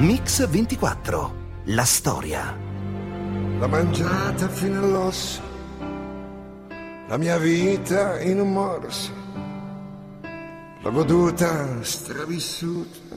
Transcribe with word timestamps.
Mix 0.00 0.48
24. 0.48 1.34
La 1.64 1.84
storia. 1.84 2.56
L'ho 3.58 3.68
mangiata 3.68 4.48
fino 4.48 4.78
all'osso, 4.82 5.42
la 7.06 7.18
mia 7.18 7.36
vita 7.36 8.18
in 8.22 8.40
un 8.40 8.50
morso. 8.50 9.12
L'ho 10.80 10.90
goduta, 10.90 11.84
stravissuta, 11.84 13.14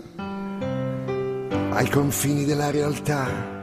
ai 1.72 1.90
confini 1.90 2.44
della 2.44 2.70
realtà. 2.70 3.63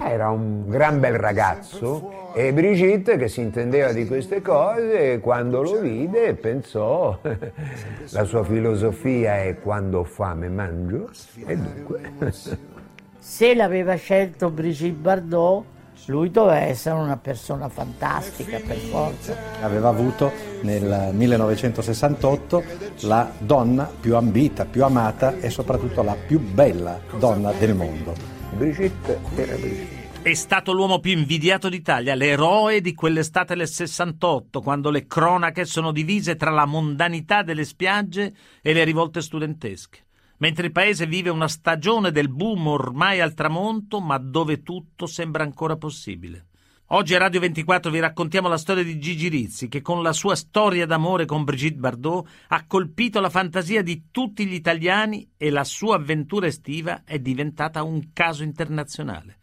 Era 0.00 0.30
un 0.30 0.68
gran 0.68 1.00
bel 1.00 1.16
ragazzo 1.16 2.32
e 2.34 2.52
Brigitte 2.52 3.16
che 3.16 3.28
si 3.28 3.40
intendeva 3.40 3.92
di 3.92 4.06
queste 4.06 4.40
cose 4.42 5.18
quando 5.20 5.62
lo 5.62 5.80
vide 5.80 6.34
pensò 6.34 7.18
la 8.10 8.24
sua 8.24 8.44
filosofia 8.44 9.42
è 9.42 9.58
quando 9.58 10.00
ho 10.00 10.04
fame 10.04 10.48
mangio 10.48 11.10
e 11.46 11.56
dunque 11.56 12.12
Se 13.18 13.54
l'aveva 13.54 13.96
scelto 13.96 14.48
Brigitte 14.50 14.96
Bardot, 15.00 15.64
lui 16.06 16.30
doveva 16.30 16.60
essere 16.60 16.94
una 16.94 17.16
persona 17.16 17.68
fantastica 17.68 18.58
per 18.64 18.76
forza. 18.76 19.36
Aveva 19.60 19.88
avuto 19.88 20.32
nel 20.62 21.10
1968 21.12 22.62
la 23.00 23.30
donna 23.38 23.90
più 24.00 24.16
ambita, 24.16 24.64
più 24.64 24.84
amata 24.84 25.36
e 25.40 25.50
soprattutto 25.50 26.02
la 26.02 26.16
più 26.26 26.38
bella 26.38 27.00
donna 27.18 27.52
del 27.52 27.74
mondo. 27.74 28.37
Brigitte 28.56 29.20
era 29.36 29.54
Brigitte. 29.56 30.06
È 30.22 30.34
stato 30.34 30.72
l'uomo 30.72 30.98
più 30.98 31.12
invidiato 31.12 31.68
d'Italia, 31.68 32.14
l'eroe 32.14 32.80
di 32.80 32.92
quell'estate 32.92 33.54
del 33.54 33.68
68, 33.68 34.60
quando 34.60 34.90
le 34.90 35.06
cronache 35.06 35.64
sono 35.64 35.92
divise 35.92 36.34
tra 36.36 36.50
la 36.50 36.66
mondanità 36.66 37.42
delle 37.42 37.64
spiagge 37.64 38.34
e 38.60 38.72
le 38.72 38.84
rivolte 38.84 39.22
studentesche. 39.22 40.06
Mentre 40.38 40.66
il 40.66 40.72
paese 40.72 41.06
vive 41.06 41.30
una 41.30 41.48
stagione 41.48 42.10
del 42.10 42.28
boom 42.28 42.66
ormai 42.66 43.20
al 43.20 43.34
tramonto, 43.34 44.00
ma 44.00 44.18
dove 44.18 44.62
tutto 44.62 45.06
sembra 45.06 45.44
ancora 45.44 45.76
possibile. 45.76 46.46
Oggi 46.90 47.14
a 47.14 47.18
Radio 47.18 47.40
24 47.40 47.90
vi 47.90 47.98
raccontiamo 47.98 48.48
la 48.48 48.56
storia 48.56 48.82
di 48.82 48.98
Gigi 48.98 49.28
Rizzi, 49.28 49.68
che 49.68 49.82
con 49.82 50.02
la 50.02 50.14
sua 50.14 50.34
storia 50.34 50.86
d'amore 50.86 51.26
con 51.26 51.44
Brigitte 51.44 51.78
Bardot 51.78 52.26
ha 52.48 52.64
colpito 52.66 53.20
la 53.20 53.28
fantasia 53.28 53.82
di 53.82 54.04
tutti 54.10 54.46
gli 54.46 54.54
italiani 54.54 55.32
e 55.36 55.50
la 55.50 55.64
sua 55.64 55.96
avventura 55.96 56.46
estiva 56.46 57.02
è 57.04 57.18
diventata 57.18 57.82
un 57.82 58.12
caso 58.14 58.42
internazionale. 58.42 59.36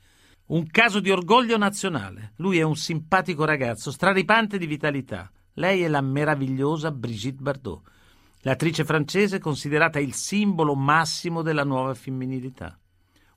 Un 0.48 0.66
caso 0.66 1.00
di 1.00 1.12
orgoglio 1.12 1.56
nazionale. 1.60 2.34
Lui 2.38 2.58
è 2.58 2.64
un 2.64 2.76
simpatico 2.76 3.46
ragazzo, 3.46 3.92
straripante 3.92 4.58
di 4.58 4.66
vitalità. 4.66 5.32
Lei 5.54 5.84
è 5.84 5.88
la 5.88 6.02
meravigliosa 6.02 6.90
Brigitte 6.90 7.44
Bardot, 7.44 7.84
l'attrice 8.42 8.84
francese 8.86 9.38
considerata 9.38 10.00
il 10.00 10.16
simbolo 10.16 10.74
massimo 10.74 11.44
della 11.44 11.64
nuova 11.64 11.94
femminilità. 11.94 12.76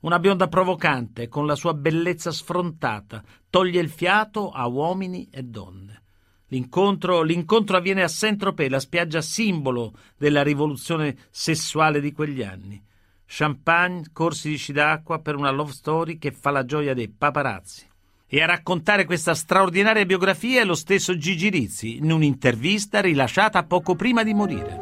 Una 0.01 0.19
bionda 0.19 0.47
provocante, 0.47 1.27
con 1.27 1.45
la 1.45 1.55
sua 1.55 1.73
bellezza 1.73 2.31
sfrontata, 2.31 3.21
toglie 3.49 3.81
il 3.81 3.89
fiato 3.89 4.49
a 4.49 4.65
uomini 4.65 5.27
e 5.29 5.43
donne. 5.43 6.03
L'incontro, 6.47 7.21
l'incontro 7.21 7.75
avviene 7.75 8.03
a 8.03 8.07
Saint-Tropez, 8.07 8.69
la 8.69 8.79
spiaggia 8.79 9.21
simbolo 9.21 9.93
della 10.17 10.41
rivoluzione 10.41 11.17
sessuale 11.29 11.99
di 11.99 12.13
quegli 12.13 12.41
anni. 12.41 12.81
Champagne, 13.25 14.05
corsi 14.13 14.49
di 14.49 14.57
sci 14.57 14.71
d'acqua 14.71 15.19
per 15.19 15.35
una 15.35 15.51
love 15.51 15.73
story 15.73 16.17
che 16.17 16.31
fa 16.31 16.49
la 16.49 16.63
gioia 16.63 16.93
dei 16.93 17.09
paparazzi. 17.09 17.85
E 18.25 18.41
a 18.41 18.45
raccontare 18.45 19.05
questa 19.05 19.35
straordinaria 19.35 20.05
biografia 20.05 20.61
è 20.61 20.65
lo 20.65 20.75
stesso 20.75 21.17
Gigi 21.17 21.49
Rizzi, 21.49 21.97
in 21.97 22.11
un'intervista 22.11 23.01
rilasciata 23.01 23.63
poco 23.63 23.95
prima 23.95 24.23
di 24.23 24.33
morire. 24.33 24.81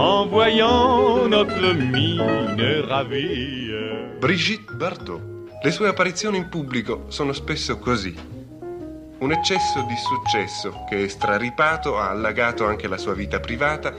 En 0.00 0.28
voyant 0.28 1.26
notre 1.26 1.74
mine 1.74 2.86
ravie. 2.86 4.14
Brigitte 4.20 4.72
Bardot. 4.74 5.20
Le 5.60 5.70
sue 5.72 5.88
apparizioni 5.88 6.36
in 6.36 6.48
pubblico 6.48 7.06
sono 7.08 7.32
spesso 7.32 7.78
così. 7.78 8.14
Un 9.18 9.32
eccesso 9.32 9.84
di 9.88 9.96
successo 9.96 10.84
che, 10.88 11.08
straripato, 11.08 11.98
ha 11.98 12.10
allagato 12.10 12.64
anche 12.64 12.86
la 12.86 12.96
sua 12.96 13.14
vita 13.14 13.40
privata 13.40 13.92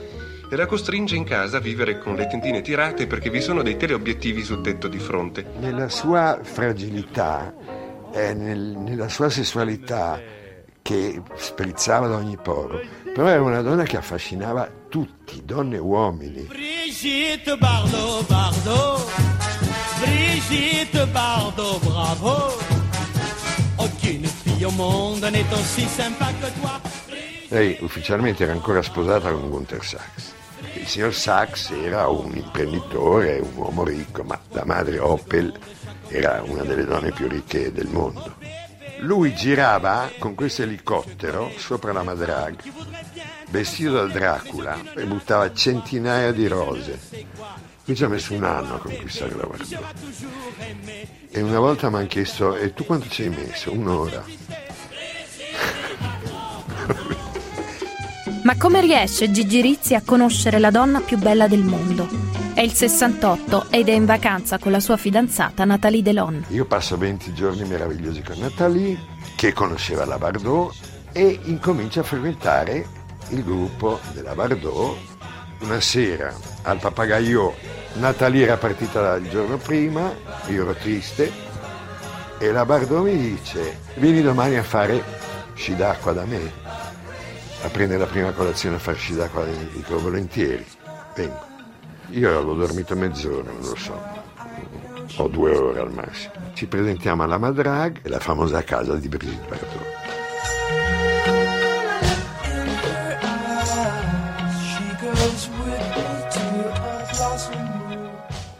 e 0.49 0.55
la 0.55 0.65
costringe 0.67 1.17
in 1.17 1.25
casa 1.25 1.57
a 1.57 1.59
vivere 1.59 1.99
con 1.99 2.15
le 2.15 2.27
tendine 2.27 2.61
tirate 2.61 3.05
perché 3.05 3.29
vi 3.29 3.41
sono 3.41 3.61
dei 3.61 3.75
teleobiettivi 3.75 4.41
sul 4.41 4.61
tetto 4.61 4.88
di 4.88 4.99
fronte. 4.99 5.45
Nella 5.59 5.89
sua 5.89 6.39
fragilità, 6.41 7.53
eh, 8.13 8.33
nel- 8.33 8.77
nella 8.77 9.09
sua 9.09 9.29
sessualità 9.29 10.17
che 10.89 11.22
sprizzava 11.35 12.07
da 12.07 12.16
ogni 12.16 12.35
poro, 12.35 12.81
però 13.13 13.27
era 13.27 13.44
una 13.44 13.61
donna 13.61 13.83
che 13.83 13.95
affascinava 13.95 14.67
tutti, 14.89 15.39
donne 15.45 15.75
e 15.75 15.79
uomini. 15.79 16.47
Brigitte 16.47 17.55
Bardot, 17.57 18.25
Bardot, 18.25 19.05
Brigitte 20.00 21.05
Bardot, 21.05 21.85
bravo. 21.85 22.57
Aucune 23.75 24.25
fille 24.25 24.66
au 24.66 24.72
monde 24.72 25.29
n'est 25.29 25.53
aussi 25.53 25.85
sympa 25.85 26.33
que 26.41 26.51
toi. 26.59 26.81
Lei 27.50 27.77
ufficialmente 27.81 28.41
era 28.41 28.53
ancora 28.53 28.81
sposata 28.81 29.31
con 29.31 29.47
Gunther 29.47 29.83
Sachs. 29.83 30.33
Il 30.73 30.88
signor 30.88 31.13
Sachs 31.13 31.69
era 31.69 32.07
un 32.07 32.35
imprenditore, 32.35 33.38
un 33.38 33.51
uomo 33.53 33.83
ricco, 33.83 34.23
ma 34.23 34.39
la 34.53 34.66
madre 34.66 34.97
Opel 34.97 35.53
era 36.07 36.41
una 36.44 36.63
delle 36.63 36.85
donne 36.85 37.11
più 37.11 37.27
ricche 37.27 37.71
del 37.71 37.89
mondo. 37.89 38.38
Lui 38.99 39.33
girava 39.33 40.11
con 40.19 40.35
questo 40.35 40.63
elicottero 40.63 41.51
sopra 41.57 41.93
la 41.93 42.03
Madrag, 42.03 42.61
vestito 43.49 43.93
da 43.93 44.05
Dracula, 44.05 44.93
e 44.95 45.05
buttava 45.05 45.53
centinaia 45.53 46.31
di 46.31 46.47
rose. 46.47 46.99
Qui 47.83 47.95
ci 47.95 48.03
ha 48.03 48.07
messo 48.07 48.33
un 48.33 48.43
anno 48.43 48.75
a 48.75 48.79
conquistare 48.79 49.35
la 49.35 49.45
Bardot. 49.45 49.93
E 51.31 51.41
una 51.41 51.59
volta 51.59 51.89
mi 51.89 51.97
hanno 51.97 52.07
chiesto, 52.07 52.55
e 52.55 52.73
tu 52.73 52.85
quanto 52.85 53.07
ci 53.09 53.23
hai 53.23 53.29
messo? 53.29 53.71
Un'ora. 53.71 54.23
Ma 58.49 58.57
come 58.57 58.81
riesce 58.81 59.29
Gigi 59.29 59.61
Rizzi 59.61 59.93
a 59.93 60.01
conoscere 60.03 60.57
la 60.57 60.71
donna 60.71 61.01
più 61.01 61.19
bella 61.19 61.47
del 61.47 61.63
mondo? 61.63 62.09
È 62.55 62.61
il 62.61 62.73
68 62.73 63.67
ed 63.69 63.89
è 63.89 63.91
in 63.91 64.05
vacanza 64.05 64.57
con 64.57 64.71
la 64.71 64.79
sua 64.79 64.97
fidanzata 64.97 65.65
Nathalie 65.65 66.01
Delon. 66.01 66.45
Io 66.47 66.65
passo 66.65 66.97
20 66.97 67.31
giorni 67.35 67.63
meravigliosi 67.65 68.23
con 68.23 68.39
Nathalie, 68.39 68.97
che 69.35 69.53
conosceva 69.53 70.03
la 70.05 70.17
Bardot, 70.17 70.73
e 71.11 71.39
incomincia 71.43 71.99
a 71.99 72.03
frequentare 72.03 72.88
il 73.27 73.43
gruppo 73.43 73.99
della 74.13 74.33
Bardot. 74.33 74.97
Una 75.59 75.79
sera 75.79 76.33
al 76.63 76.79
papagaio 76.79 77.53
Nathalie 77.99 78.45
era 78.45 78.57
partita 78.57 79.13
il 79.17 79.29
giorno 79.29 79.57
prima, 79.57 80.11
io 80.47 80.63
ero 80.63 80.73
triste, 80.73 81.31
e 82.39 82.51
la 82.51 82.65
Bardot 82.65 83.03
mi 83.03 83.15
dice, 83.15 83.81
vieni 83.97 84.23
domani 84.23 84.57
a 84.57 84.63
fare 84.63 85.03
sci 85.53 85.75
d'acqua 85.75 86.13
da 86.13 86.25
me, 86.25 86.51
a 87.61 87.69
prendere 87.69 87.99
la 87.99 88.05
prima 88.05 88.31
colazione 88.31 88.77
a 88.77 88.79
fare 88.79 88.97
sci 88.97 89.15
d'acqua, 89.15 89.45
dico 89.45 89.99
volentieri, 89.99 90.65
vengo. 91.15 91.47
Io 92.11 92.29
avevo 92.29 92.53
dormito 92.53 92.95
mezz'ora, 92.95 93.51
non 93.51 93.61
lo 93.61 93.75
so, 93.75 94.01
o 95.17 95.27
due 95.27 95.55
ore 95.55 95.79
al 95.79 95.93
massimo. 95.93 96.33
Ci 96.53 96.65
presentiamo 96.67 97.23
alla 97.23 97.37
Madrag, 97.37 97.99
la 98.07 98.19
famosa 98.19 98.63
casa 98.63 98.95
di 98.95 99.07
Brigitte 99.07 99.47
Bardot. 99.47 99.97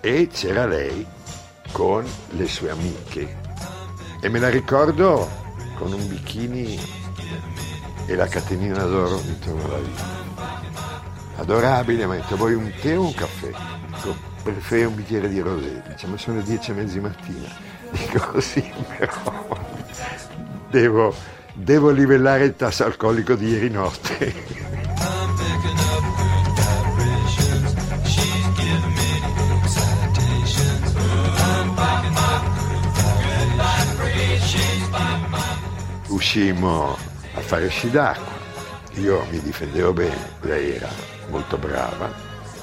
E 0.02 0.28
c'era 0.32 0.66
lei 0.66 1.06
con 1.72 2.06
le 2.32 2.48
sue 2.48 2.70
amiche. 2.70 3.38
E 4.22 4.30
me 4.30 4.40
la 4.40 4.50
ricordo 4.50 5.30
con 5.76 5.94
un 5.94 6.08
bikini 6.08 6.99
e 8.10 8.16
la 8.16 8.28
catenina 8.28 8.84
d'oro 8.86 9.22
intorno 9.22 9.66
alla 9.66 9.78
vita. 9.78 10.04
Adorabile, 11.36 12.08
mi 12.08 12.16
ha 12.16 12.20
detto 12.20 12.38
vuoi 12.38 12.56
un 12.56 12.72
tè 12.82 12.98
o 12.98 13.04
un 13.04 13.14
caffè? 13.14 13.52
Dico, 13.94 14.16
preferisco 14.42 14.90
un 14.90 14.96
bicchiere 14.96 15.30
di 15.30 15.40
rosé. 15.40 15.84
Dice, 15.88 16.08
ma 16.08 16.18
sono 16.18 16.42
dieci 16.42 16.72
e 16.72 16.74
mezza 16.74 16.94
di 16.94 17.00
mattina. 17.02 17.48
Dico, 17.92 18.42
sì, 18.42 18.68
però 18.98 19.60
devo, 20.72 21.14
devo 21.54 21.92
livellare 21.92 22.46
il 22.46 22.56
tasso 22.56 22.84
alcolico 22.84 23.36
di 23.36 23.48
ieri 23.48 23.70
notte. 23.70 24.34
Uscimmo 36.08 37.09
a 37.50 37.56
fare 37.56 37.70
sci 37.70 37.90
d'acqua. 37.90 38.38
Io 39.02 39.26
mi 39.32 39.42
difendevo 39.42 39.92
bene, 39.92 40.34
lei 40.42 40.76
era 40.76 40.90
molto 41.30 41.58
brava. 41.58 42.14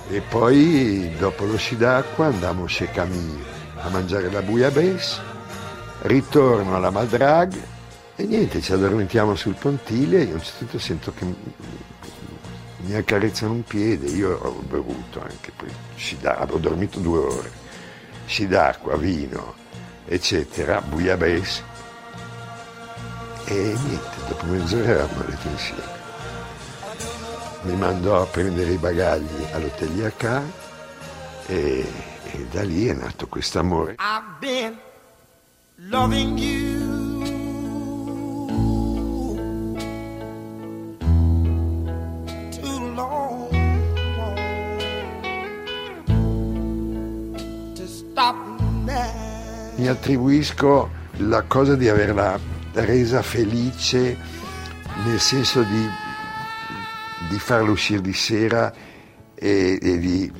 E 0.08 0.20
poi 0.20 1.12
dopo 1.18 1.44
lo 1.44 1.56
sci 1.56 1.76
d'acqua 1.76 2.26
andammo 2.26 2.66
chez 2.66 2.90
Camille 2.92 3.54
a 3.80 3.88
mangiare 3.88 4.30
la 4.30 4.42
bouillabaisse, 4.42 5.20
ritorno 6.02 6.76
alla 6.76 6.90
Madrag 6.90 7.52
e 8.14 8.24
niente, 8.24 8.60
ci 8.60 8.72
addormentiamo 8.72 9.34
sul 9.34 9.56
pontile 9.58 10.28
e 10.28 10.30
a 10.30 10.34
un 10.34 10.42
certo 10.42 10.58
punto 10.58 10.78
sento 10.78 11.12
che 11.12 11.24
mi 12.78 12.94
accarezzano 12.94 13.52
un 13.52 13.64
piede, 13.64 14.06
io 14.06 14.38
ho 14.40 14.62
bevuto 14.68 15.20
anche, 15.20 15.52
ho 16.52 16.58
dormito 16.58 17.00
due 17.00 17.18
ore, 17.18 17.50
sci 18.24 18.46
d'acqua, 18.46 18.96
vino, 18.96 19.54
eccetera, 20.06 20.80
bouillabaisse 20.80 21.74
e 23.46 23.54
niente, 23.54 24.16
dopo 24.28 24.46
mezz'ora 24.46 24.88
eravamo 24.88 25.20
a 25.20 25.28
letto 25.28 25.48
insieme. 25.48 25.94
Mi 27.62 27.76
mandò 27.76 28.22
a 28.22 28.26
prendere 28.26 28.72
i 28.72 28.76
bagagli 28.76 29.46
all'hotel 29.52 29.96
Yaka 29.96 30.42
e, 31.46 31.92
e 32.24 32.46
da 32.50 32.62
lì 32.62 32.88
è 32.88 32.92
nato 32.92 33.26
questo 33.28 33.58
amore. 33.58 33.96
I've 33.98 34.38
been 34.40 34.78
loving 35.76 36.38
you 36.38 36.96
mi 49.86 49.88
attribuisco 49.88 50.90
la 51.18 51.42
cosa 51.42 51.76
di 51.76 51.88
averla 51.88 52.55
resa 52.84 53.22
felice 53.22 54.16
nel 55.04 55.20
senso 55.20 55.62
di, 55.62 55.88
di 57.28 57.38
farla 57.38 57.70
uscire 57.70 58.00
di 58.00 58.12
sera 58.12 58.72
e, 59.34 59.78
e 59.80 59.98
di, 59.98 60.32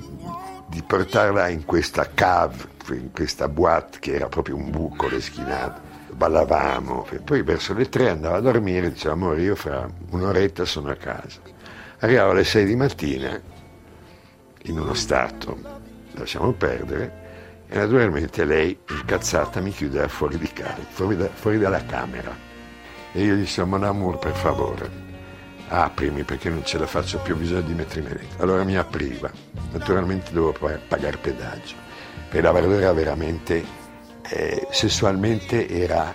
di, 0.69 0.83
portarla 0.83 1.49
in 1.49 1.65
questa 1.65 2.11
cave, 2.13 2.69
in 2.91 3.13
questa 3.13 3.49
boîte 3.49 3.99
che 4.01 4.15
era 4.15 4.29
proprio 4.29 4.57
un 4.57 4.71
buco 4.71 5.09
l'eschinato. 5.09 5.95
Ballavamo, 6.13 7.07
poi 7.25 7.43
verso 7.43 7.75
le 7.75 7.91
tre 7.91 8.09
andava 8.09 8.39
a 8.39 8.41
dormire, 8.41 8.91
diceva 8.91 9.13
amore 9.13 9.43
io 9.43 9.55
fra 9.55 9.87
un'oretta 10.11 10.65
sono 10.65 10.91
a 10.91 10.95
casa. 10.95 11.41
Arrivavo 11.99 12.31
alle 12.31 12.45
sei 12.45 12.65
di 12.65 12.75
mattina 12.75 13.39
in 14.63 14.79
uno 14.79 14.95
stato, 14.95 15.59
lasciamo 16.13 16.53
perdere, 16.53 17.26
e 17.69 17.77
naturalmente 17.77 18.45
lei, 18.45 18.79
incazzata, 18.89 19.61
mi 19.61 19.73
chiudeva 19.73 20.09
fuori 20.09 20.39
di 20.39 20.51
casa, 20.53 20.79
fuori, 20.89 21.17
da, 21.17 21.29
fuori 21.29 21.59
dalla 21.59 21.85
camera. 21.85 22.35
E 23.13 23.23
io 23.23 23.35
gli 23.35 23.41
dissi, 23.41 23.61
Mon 23.63 23.83
amour, 23.83 24.19
per 24.19 24.35
favore, 24.35 24.89
aprimi 25.69 26.23
perché 26.23 26.49
non 26.49 26.65
ce 26.65 26.79
la 26.79 26.87
faccio 26.87 27.19
più, 27.19 27.35
ho 27.35 27.39
bisogno 27.39 27.63
di 27.63 27.75
mettermi 27.75 28.09
dentro. 28.09 28.43
Allora 28.43 28.63
mi 28.63 28.77
apriva. 28.77 29.31
Naturalmente 29.73 30.33
dovevo 30.33 30.79
pagare 30.87 31.17
pedaggio. 31.17 31.75
Per 32.29 32.43
la 32.43 32.57
era 32.57 32.93
veramente, 32.93 33.65
eh, 34.29 34.67
sessualmente 34.71 35.69
era 35.69 36.15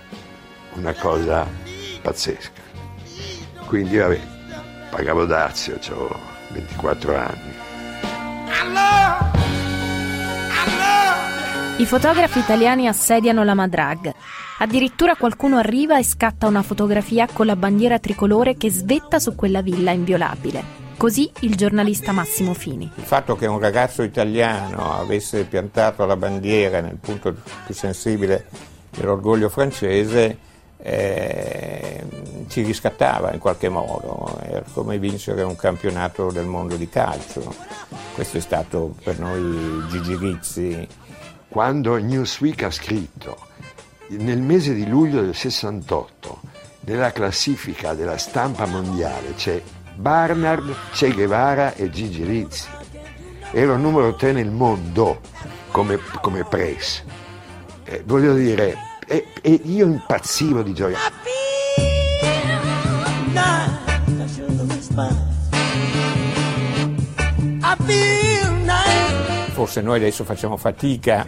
una 0.74 0.94
cosa 0.94 1.46
pazzesca. 2.00 2.62
Quindi 3.66 3.98
vabbè, 3.98 4.20
pagavo 4.90 5.26
dazio, 5.26 5.76
avevo 5.76 6.18
24 6.50 7.16
anni. 7.16 9.30
I 11.82 11.84
fotografi 11.84 12.38
italiani 12.38 12.86
assediano 12.86 13.42
la 13.42 13.54
Madrag. 13.54 14.14
Addirittura 14.58 15.16
qualcuno 15.16 15.56
arriva 15.56 15.98
e 15.98 16.04
scatta 16.04 16.46
una 16.46 16.62
fotografia 16.62 17.26
con 17.26 17.44
la 17.44 17.56
bandiera 17.56 17.98
tricolore 17.98 18.56
che 18.56 18.70
svetta 18.70 19.18
su 19.18 19.34
quella 19.34 19.62
villa 19.62 19.90
inviolabile. 19.90 20.62
Così 20.96 21.28
il 21.40 21.56
giornalista 21.56 22.12
Massimo 22.12 22.54
Fini. 22.54 22.88
Il 22.94 23.02
fatto 23.02 23.34
che 23.34 23.46
un 23.46 23.58
ragazzo 23.58 24.04
italiano 24.04 24.96
avesse 24.96 25.42
piantato 25.42 26.06
la 26.06 26.14
bandiera 26.14 26.80
nel 26.80 26.98
punto 27.00 27.34
più 27.66 27.74
sensibile 27.74 28.46
dell'orgoglio 28.90 29.48
francese 29.48 30.38
eh, 30.84 32.04
ci 32.48 32.62
riscattava 32.62 33.32
in 33.32 33.38
qualche 33.38 33.68
modo, 33.68 34.38
era 34.42 34.64
come 34.72 34.98
vincere 34.98 35.42
un 35.42 35.56
campionato 35.56 36.30
del 36.30 36.44
mondo 36.46 36.76
di 36.76 36.88
calcio. 36.88 37.54
Questo 38.14 38.36
è 38.36 38.40
stato 38.40 38.94
per 39.02 39.18
noi 39.18 39.86
Gigi 39.88 40.16
Rizzi 40.16 40.86
quando 41.52 41.98
Newsweek 41.98 42.62
ha 42.62 42.70
scritto 42.70 43.36
nel 44.08 44.40
mese 44.40 44.72
di 44.72 44.88
luglio 44.88 45.20
del 45.20 45.34
68 45.34 46.40
nella 46.80 47.12
classifica 47.12 47.92
della 47.92 48.16
stampa 48.16 48.64
mondiale 48.64 49.34
c'è 49.34 49.62
Barnard, 49.94 50.74
Che 50.92 51.12
Guevara 51.12 51.74
e 51.74 51.90
Gigi 51.90 52.24
Rizzi. 52.24 52.68
Ero 53.52 53.76
numero 53.76 54.14
3 54.14 54.32
nel 54.32 54.50
mondo 54.50 55.20
come, 55.70 55.98
come 56.22 56.42
press. 56.44 57.04
Eh, 57.84 58.02
voglio 58.06 58.32
dire, 58.34 58.74
e, 59.06 59.26
e 59.42 59.60
io 59.64 59.84
impazzivo 59.86 60.62
di 60.62 60.72
gioia. 60.72 60.98
Forse 69.62 69.80
noi 69.80 69.98
adesso 69.98 70.24
facciamo 70.24 70.56
fatica 70.56 71.24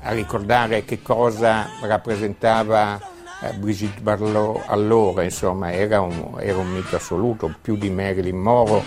a 0.00 0.10
ricordare 0.10 0.84
che 0.84 1.00
cosa 1.00 1.68
rappresentava 1.80 3.00
eh, 3.40 3.52
Brigitte 3.52 4.00
Bardot 4.00 4.64
allora, 4.66 5.22
insomma, 5.22 5.70
era 5.70 6.00
un, 6.00 6.34
era 6.40 6.58
un 6.58 6.72
mito 6.72 6.96
assoluto, 6.96 7.54
più 7.62 7.76
di 7.76 7.88
Marilyn 7.88 8.36
Monroe. 8.36 8.82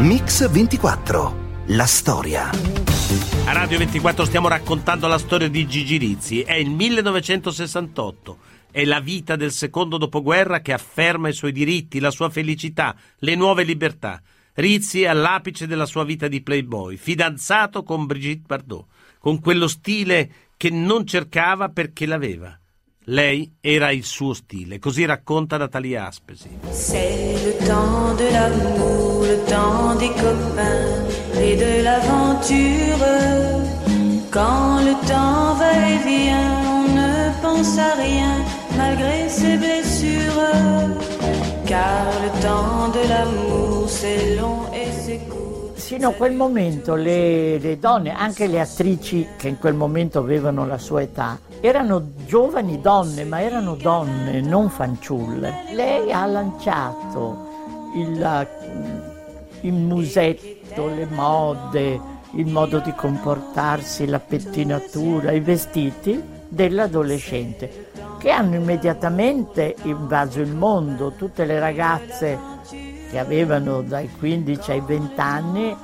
Mix 0.00 0.50
24, 0.50 1.34
la 1.68 1.86
storia. 1.86 2.50
A 3.46 3.52
Radio 3.54 3.78
24 3.78 4.26
stiamo 4.26 4.48
raccontando 4.48 5.06
la 5.06 5.16
storia 5.16 5.48
di 5.48 5.66
Gigi 5.66 5.96
Rizzi, 5.96 6.42
è 6.42 6.52
il 6.52 6.68
1968 6.68 8.47
è 8.70 8.84
la 8.84 9.00
vita 9.00 9.36
del 9.36 9.52
secondo 9.52 9.96
dopoguerra 9.96 10.60
che 10.60 10.72
afferma 10.72 11.28
i 11.28 11.32
suoi 11.32 11.52
diritti, 11.52 12.00
la 12.00 12.10
sua 12.10 12.30
felicità, 12.30 12.94
le 13.18 13.34
nuove 13.34 13.64
libertà. 13.64 14.20
Rizzi 14.54 15.02
è 15.02 15.06
all'apice 15.06 15.66
della 15.66 15.86
sua 15.86 16.04
vita 16.04 16.28
di 16.28 16.42
playboy, 16.42 16.96
fidanzato 16.96 17.82
con 17.82 18.06
Brigitte 18.06 18.44
Bardot, 18.46 18.86
con 19.18 19.40
quello 19.40 19.68
stile 19.68 20.30
che 20.56 20.70
non 20.70 21.06
cercava 21.06 21.68
perché 21.68 22.06
l'aveva. 22.06 22.58
Lei 23.04 23.54
era 23.60 23.90
il 23.90 24.04
suo 24.04 24.34
stile, 24.34 24.78
così 24.78 25.06
racconta 25.06 25.56
Natalia 25.56 26.06
Aspesi. 26.06 26.50
C'est 26.70 27.42
le 27.42 27.66
temps 27.66 28.14
de 28.18 28.30
l'amour, 28.30 29.22
le 29.22 29.44
temps 29.46 29.96
des 29.98 30.10
copains 30.10 31.06
et 31.40 31.56
de 31.56 31.82
l'aventure. 31.82 33.06
Quand 34.30 34.84
le 34.84 34.94
temps 35.06 35.56
va 35.56 35.72
et 35.88 35.98
vient, 36.04 36.52
on 36.66 36.94
ne 36.94 37.32
pense 37.40 37.78
à 37.78 37.94
rien 37.94 38.57
malgré 38.76 39.28
ses 39.28 39.56
blessures, 39.56 40.98
car 41.66 42.06
le 42.22 42.40
temps 42.42 42.88
de 42.88 43.08
l'amour 43.08 43.88
c'est 43.88 44.36
long 44.36 44.62
e 44.72 44.90
c'est 44.92 45.20
court. 45.28 45.72
Sino 45.74 46.10
a 46.10 46.12
quel 46.12 46.34
momento 46.34 46.94
le, 46.94 47.58
le, 47.58 47.78
donne, 47.78 48.12
anche 48.12 48.46
le 48.46 48.60
attrici 48.60 49.26
che 49.38 49.48
in 49.48 49.58
quel 49.58 49.74
momento 49.74 50.18
avevano 50.18 50.66
la 50.66 50.76
sua 50.76 51.02
età, 51.02 51.38
erano 51.60 52.10
giovani 52.26 52.80
donne, 52.80 53.24
ma 53.24 53.40
erano 53.40 53.74
donne, 53.74 54.40
non 54.40 54.68
fanciulle. 54.68 55.64
Lei 55.72 56.12
ha 56.12 56.26
lanciato 56.26 57.46
il, 57.94 58.48
il 59.62 59.72
musetto, 59.72 60.88
le 60.88 61.06
mode, 61.06 62.00
il 62.32 62.46
modo 62.46 62.80
di 62.80 62.92
comportarsi, 62.92 64.06
la 64.06 64.20
pettinatura, 64.20 65.32
i 65.32 65.40
vestiti 65.40 66.22
dell'adolescente 66.48 67.87
che 68.18 68.30
hanno 68.30 68.56
immediatamente 68.56 69.74
invaso 69.82 70.40
il 70.40 70.52
mondo. 70.52 71.12
Tutte 71.12 71.44
le 71.44 71.58
ragazze 71.58 72.38
che 73.10 73.18
avevano 73.18 73.82
dai 73.82 74.10
15 74.10 74.70
ai 74.70 74.82
20 74.84 75.20
anni 75.20 75.76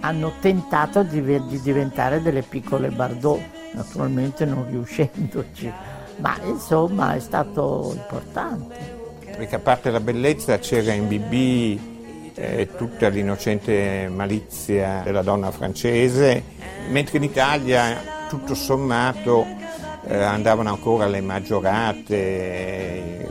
hanno 0.00 0.32
tentato 0.40 1.02
di, 1.02 1.22
di 1.22 1.60
diventare 1.60 2.22
delle 2.22 2.42
piccole 2.42 2.88
Bardot, 2.88 3.40
naturalmente 3.72 4.46
non 4.46 4.66
riuscendoci, 4.68 5.70
ma 6.16 6.38
insomma 6.44 7.14
è 7.14 7.20
stato 7.20 7.92
importante. 7.94 8.98
Perché 9.36 9.56
a 9.56 9.58
parte 9.58 9.90
la 9.90 10.00
bellezza 10.00 10.58
c'era 10.58 10.92
in 10.92 11.06
BB 11.06 12.34
eh, 12.34 12.68
tutta 12.76 13.08
l'innocente 13.08 14.08
malizia 14.08 15.02
della 15.04 15.22
donna 15.22 15.50
francese, 15.50 16.42
mentre 16.88 17.18
in 17.18 17.24
Italia 17.24 18.26
tutto 18.28 18.54
sommato 18.54 19.44
eh, 20.10 20.22
andavano 20.22 20.70
ancora 20.70 21.06
le 21.06 21.20
maggiorate, 21.20 22.08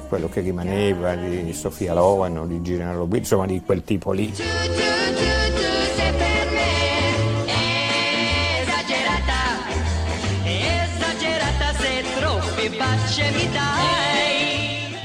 quello 0.08 0.30
che 0.30 0.40
rimaneva 0.40 1.14
di 1.16 1.52
Sofia 1.52 1.94
Loren 1.94 2.38
o 2.38 2.46
di 2.46 2.62
Gina 2.62 2.94
Lobby, 2.94 3.18
insomma 3.18 3.46
di 3.46 3.62
quel 3.62 3.84
tipo 3.84 4.14
lì. 4.14 4.34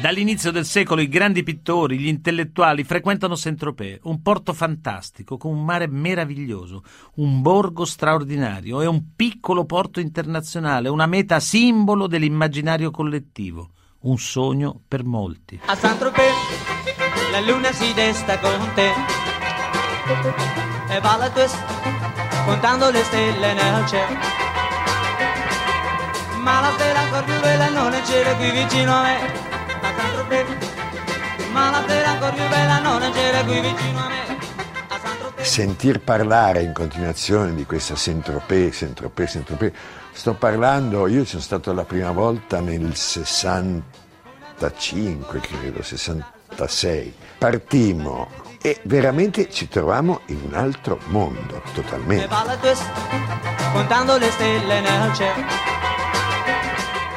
Dall'inizio 0.05 0.51
del 0.51 0.67
secolo 0.67 1.01
i 1.01 1.09
grandi 1.09 1.43
pittori, 1.43 1.99
gli 1.99 2.09
intellettuali 2.09 2.85
frequentano 2.85 3.35
Saint-Tropez, 3.35 4.01
un 4.03 4.21
porto 4.21 4.53
fantastico 4.53 5.39
con 5.39 5.51
un 5.51 5.65
mare 5.65 5.87
meraviglioso, 5.87 6.83
un 7.15 7.41
borgo 7.41 7.87
straordinario 7.87 8.83
e 8.83 8.87
un 8.87 9.15
piccolo 9.17 9.65
porto 9.65 10.01
internazionale, 10.01 10.91
una 10.91 11.07
meta 11.07 11.41
simbolo 11.41 12.07
dell'immaginario 12.07 12.91
collettivo, 12.91 13.71
un 14.01 14.19
sogno 14.19 14.79
per 14.87 15.05
molti. 15.05 15.59
A 15.65 15.75
Saint-Tropez 15.75 16.35
la 17.31 17.41
luna 17.41 17.73
si 17.73 17.95
desta 17.95 18.39
con 18.41 18.73
te 18.75 18.91
e 20.91 21.01
va 21.01 21.17
la 21.17 21.31
twist 21.31 22.45
contando 22.45 22.91
le 22.91 23.03
stelle 23.05 23.55
nel 23.55 23.87
cielo. 23.87 24.19
Ma 26.43 26.61
la 26.61 26.73
stella 26.73 27.01
ancora 27.01 27.23
più 27.23 27.41
bella 27.41 27.71
non 27.71 27.91
c'era 28.05 28.35
qui 28.35 28.51
vicino 28.51 28.93
a 28.93 29.03
me. 29.03 29.44
A 29.97 30.01
Saint-Tropez, 30.01 30.47
ma 31.53 31.71
la 31.71 31.83
stella 31.83 32.11
ancora 32.11 32.33
più 32.33 32.49
bella 32.49 32.79
non 32.81 33.13
c'era 33.13 33.45
qui 33.45 33.61
vicino 33.61 33.99
a 33.99 34.09
me. 34.09 34.23
sentir 35.45 36.01
parlare 36.01 36.63
in 36.63 36.73
continuazione 36.73 37.55
di 37.55 37.65
questa 37.65 37.95
Saint-Tropez, 37.95 38.77
Saint-Tropez, 38.77 39.31
Saint-Tropez, 39.31 39.73
sto 40.13 40.35
parlando, 40.35 41.07
io 41.07 41.25
sono 41.25 41.43
stato 41.43 41.73
la 41.73 41.85
prima 41.85 42.11
volta 42.11 42.59
nel 42.61 42.97
65, 42.97 45.41
credo, 45.41 45.81
66, 45.83 47.15
partimmo 47.39 48.29
e 48.61 48.81
veramente 48.85 49.49
ci 49.51 49.69
trovammo 49.69 50.23
in 50.27 50.41
un 50.45 50.55
altro 50.55 50.99
mondo, 51.07 51.63
totalmente. 51.73 52.29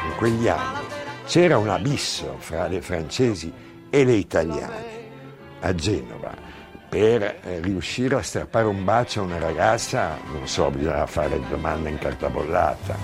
In 0.04 0.14
quegli 0.16 0.48
anni 0.48 0.77
c'era 1.28 1.58
un 1.58 1.68
abisso 1.68 2.36
fra 2.38 2.66
le 2.68 2.80
francesi 2.80 3.52
e 3.90 4.04
le 4.04 4.14
italiane 4.14 4.96
a 5.60 5.74
Genova. 5.74 6.34
Per 6.88 7.22
eh, 7.22 7.60
riuscire 7.60 8.14
a 8.14 8.22
strappare 8.22 8.64
un 8.64 8.82
bacio 8.82 9.20
a 9.20 9.24
una 9.24 9.38
ragazza, 9.38 10.16
non 10.32 10.48
so, 10.48 10.70
bisognava 10.70 11.06
fare 11.06 11.38
domanda 11.50 11.90
in 11.90 11.98
carta 11.98 12.30
bollata. 12.30 12.96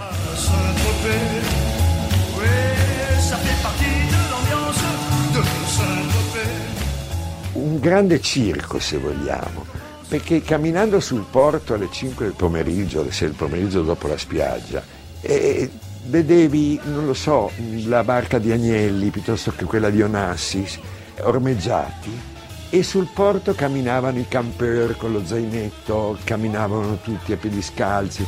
Un 7.53 7.79
grande 7.79 8.21
circo, 8.23 8.79
se 8.79 8.97
vogliamo, 8.97 9.67
perché 10.09 10.41
camminando 10.41 10.99
sul 10.99 11.27
porto 11.31 11.75
alle 11.75 11.91
5 11.91 12.25
del 12.25 12.35
pomeriggio, 12.35 13.03
alle 13.03 13.13
6 13.13 13.29
del 13.29 13.37
pomeriggio 13.37 13.83
dopo 13.83 14.09
la 14.09 14.17
spiaggia, 14.17 14.83
e 15.21 15.71
vedevi, 16.05 16.81
non 16.85 17.07
lo 17.07 17.15
so, 17.15 17.51
la 17.87 18.05
barca 18.05 18.39
di 18.39 18.53
Agnelli 18.53 19.11
piuttosto 19.11 19.53
che 19.57 19.65
quella 19.65 19.91
di 19.91 20.03
Onassis, 20.03 20.79
ormeggiati, 21.21 22.33
e 22.71 22.83
sul 22.83 23.09
porto 23.13 23.55
camminavano 23.55 24.19
i 24.19 24.27
camper 24.27 24.97
con 24.97 25.13
lo 25.13 25.25
zainetto, 25.25 26.19
camminavano 26.25 26.99
tutti 27.03 27.33
a 27.33 27.37
piedi 27.37 27.63
scalzi. 27.63 28.27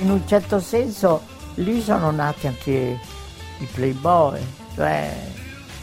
In 0.00 0.10
un 0.10 0.20
certo 0.26 0.60
senso 0.60 1.22
lì 1.54 1.80
sono 1.80 2.10
nati 2.10 2.46
anche 2.46 2.98
i 3.58 3.68
playboy, 3.72 4.40
cioè 4.74 5.16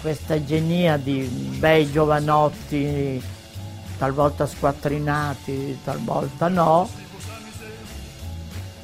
questa 0.02 0.44
genia 0.44 0.98
di 0.98 1.22
bei 1.58 1.90
giovanotti, 1.92 3.22
talvolta 4.02 4.48
squattrinati, 4.48 5.78
talvolta 5.84 6.48
no, 6.48 6.90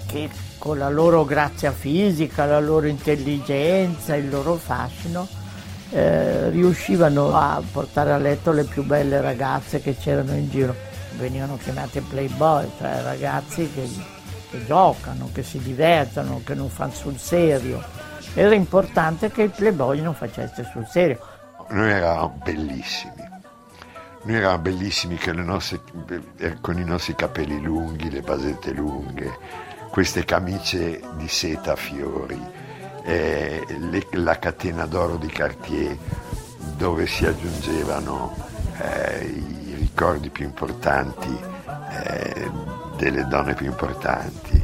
che 0.05 0.29
con 0.59 0.77
la 0.77 0.89
loro 0.89 1.25
grazia 1.25 1.71
fisica, 1.71 2.45
la 2.45 2.59
loro 2.59 2.85
intelligenza, 2.85 4.15
il 4.15 4.29
loro 4.29 4.57
fascino, 4.57 5.27
eh, 5.89 6.51
riuscivano 6.51 7.35
a 7.35 7.59
portare 7.71 8.11
a 8.11 8.17
letto 8.19 8.51
le 8.51 8.65
più 8.65 8.83
belle 8.83 9.19
ragazze 9.19 9.81
che 9.81 9.97
c'erano 9.97 10.33
in 10.33 10.51
giro. 10.51 10.75
Venivano 11.17 11.57
chiamate 11.57 12.01
playboy, 12.01 12.69
cioè 12.77 13.01
ragazzi 13.01 13.71
che, 13.73 13.89
che 14.51 14.65
giocano, 14.67 15.31
che 15.33 15.41
si 15.41 15.57
divertono, 15.57 16.41
che 16.45 16.53
non 16.53 16.69
fanno 16.69 16.93
sul 16.93 17.17
serio. 17.17 17.83
Era 18.35 18.53
importante 18.53 19.31
che 19.31 19.41
il 19.41 19.49
playboy 19.49 19.99
non 19.99 20.13
facesse 20.13 20.63
sul 20.71 20.85
serio. 20.85 21.19
Noi 21.69 21.89
eravamo 21.89 22.39
bellissimi. 22.43 23.26
Noi 24.27 24.35
eravamo 24.35 24.61
bellissimi 24.61 25.17
nostre- 25.35 25.79
eh, 26.39 26.57
con 26.59 26.77
i 26.77 26.83
nostri 26.83 27.15
capelli 27.15 27.61
lunghi, 27.61 28.11
le 28.11 28.19
basette 28.19 28.71
lunghe, 28.73 29.37
queste 29.89 30.25
camicie 30.25 31.01
di 31.15 31.29
seta 31.29 31.71
a 31.71 31.75
fiori, 31.77 32.37
eh, 33.03 33.63
le- 33.89 34.07
la 34.11 34.37
catena 34.37 34.85
d'oro 34.85 35.15
di 35.15 35.27
Cartier 35.27 35.95
dove 36.75 37.07
si 37.07 37.25
aggiungevano 37.25 38.35
eh, 38.79 39.23
i 39.25 39.73
ricordi 39.75 40.29
più 40.29 40.43
importanti 40.43 41.35
eh, 41.89 42.51
delle 42.97 43.25
donne 43.27 43.53
più 43.53 43.67
importanti. 43.67 44.61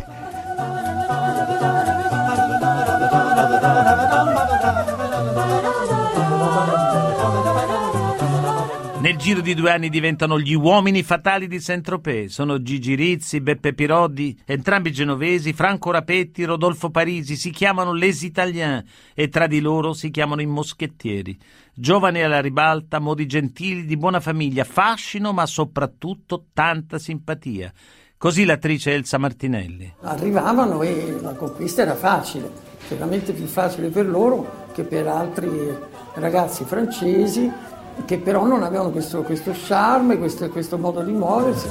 Giro 9.24 9.40
di 9.40 9.54
due 9.54 9.72
anni 9.72 9.88
diventano 9.88 10.38
gli 10.38 10.54
uomini 10.54 11.02
fatali 11.02 11.48
di 11.48 11.62
Saint-Tropez. 11.62 12.30
Sono 12.30 12.62
Gigi 12.62 12.94
Rizzi, 12.94 13.40
Beppe 13.40 13.74
Pirodi, 13.74 14.38
entrambi 14.44 14.92
genovesi, 14.92 15.54
Franco 15.54 15.92
Rapetti, 15.92 16.44
Rodolfo 16.44 16.90
Parisi. 16.90 17.38
Si 17.38 17.50
chiamano 17.50 17.94
Les 17.94 18.22
Italiens 18.24 18.84
e 19.14 19.30
tra 19.30 19.48
di 19.48 19.62
loro 19.62 19.94
si 19.94 20.12
chiamano 20.12 20.42
i 20.42 20.46
moschettieri. 20.46 21.40
Giovani 21.74 22.22
alla 22.22 22.42
ribalta, 22.42 23.00
modi 23.00 23.26
gentili, 23.26 23.86
di 23.86 23.96
buona 23.96 24.20
famiglia, 24.20 24.66
fascino 24.66 25.32
ma 25.32 25.46
soprattutto 25.46 26.48
tanta 26.52 27.00
simpatia. 27.00 27.72
Così 28.18 28.44
l'attrice 28.44 28.92
Elsa 28.92 29.18
Martinelli. 29.18 29.90
Arrivavano 30.02 30.82
e 30.82 31.18
la 31.22 31.32
conquista 31.32 31.84
era 31.84 31.96
facile, 31.96 32.52
sicuramente 32.86 33.32
più 33.32 33.46
facile 33.46 33.88
per 33.88 34.06
loro 34.06 34.68
che 34.74 34.84
per 34.84 35.08
altri 35.08 35.50
ragazzi 36.16 36.66
francesi 36.66 37.50
che 38.06 38.18
però 38.18 38.46
non 38.46 38.64
avevano 38.64 38.90
questo, 38.90 39.22
questo 39.24 39.52
charme, 39.54 40.18
questo, 40.18 40.50
questo 40.50 40.78
modo 40.78 41.02
di 41.02 41.12
muoversi. 41.12 41.70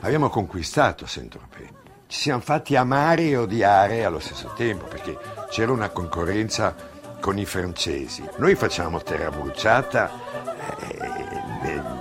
Abbiamo 0.00 0.28
conquistato 0.28 1.06
Saint-Tropez. 1.06 1.68
Ci 2.06 2.20
siamo 2.20 2.40
fatti 2.40 2.74
amare 2.76 3.24
e 3.24 3.36
odiare 3.36 4.04
allo 4.04 4.18
stesso 4.18 4.52
tempo 4.56 4.86
perché 4.86 5.16
c'era 5.50 5.72
una 5.72 5.90
concorrenza 5.90 6.74
con 7.20 7.38
i 7.38 7.44
francesi. 7.44 8.24
Noi 8.36 8.54
facciamo 8.54 9.02
terra 9.02 9.30
bruciata 9.30 10.10
eh, 10.78 10.98
nel- 11.62 11.96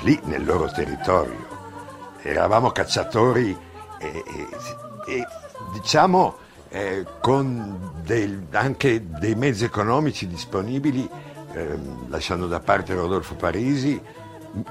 lì 0.00 0.18
nel 0.24 0.44
loro 0.44 0.70
territorio. 0.70 1.46
Eravamo 2.22 2.70
cacciatori 2.70 3.56
e, 3.98 4.24
e- 5.06 5.26
diciamo 5.72 6.36
eh, 6.68 7.04
con 7.20 7.92
del- 8.02 8.46
anche 8.52 9.06
dei 9.18 9.34
mezzi 9.34 9.64
economici 9.64 10.26
disponibili, 10.26 11.08
ehm, 11.52 12.08
lasciando 12.10 12.46
da 12.48 12.60
parte 12.60 12.92
Rodolfo 12.94 13.34
Parisi, 13.34 13.98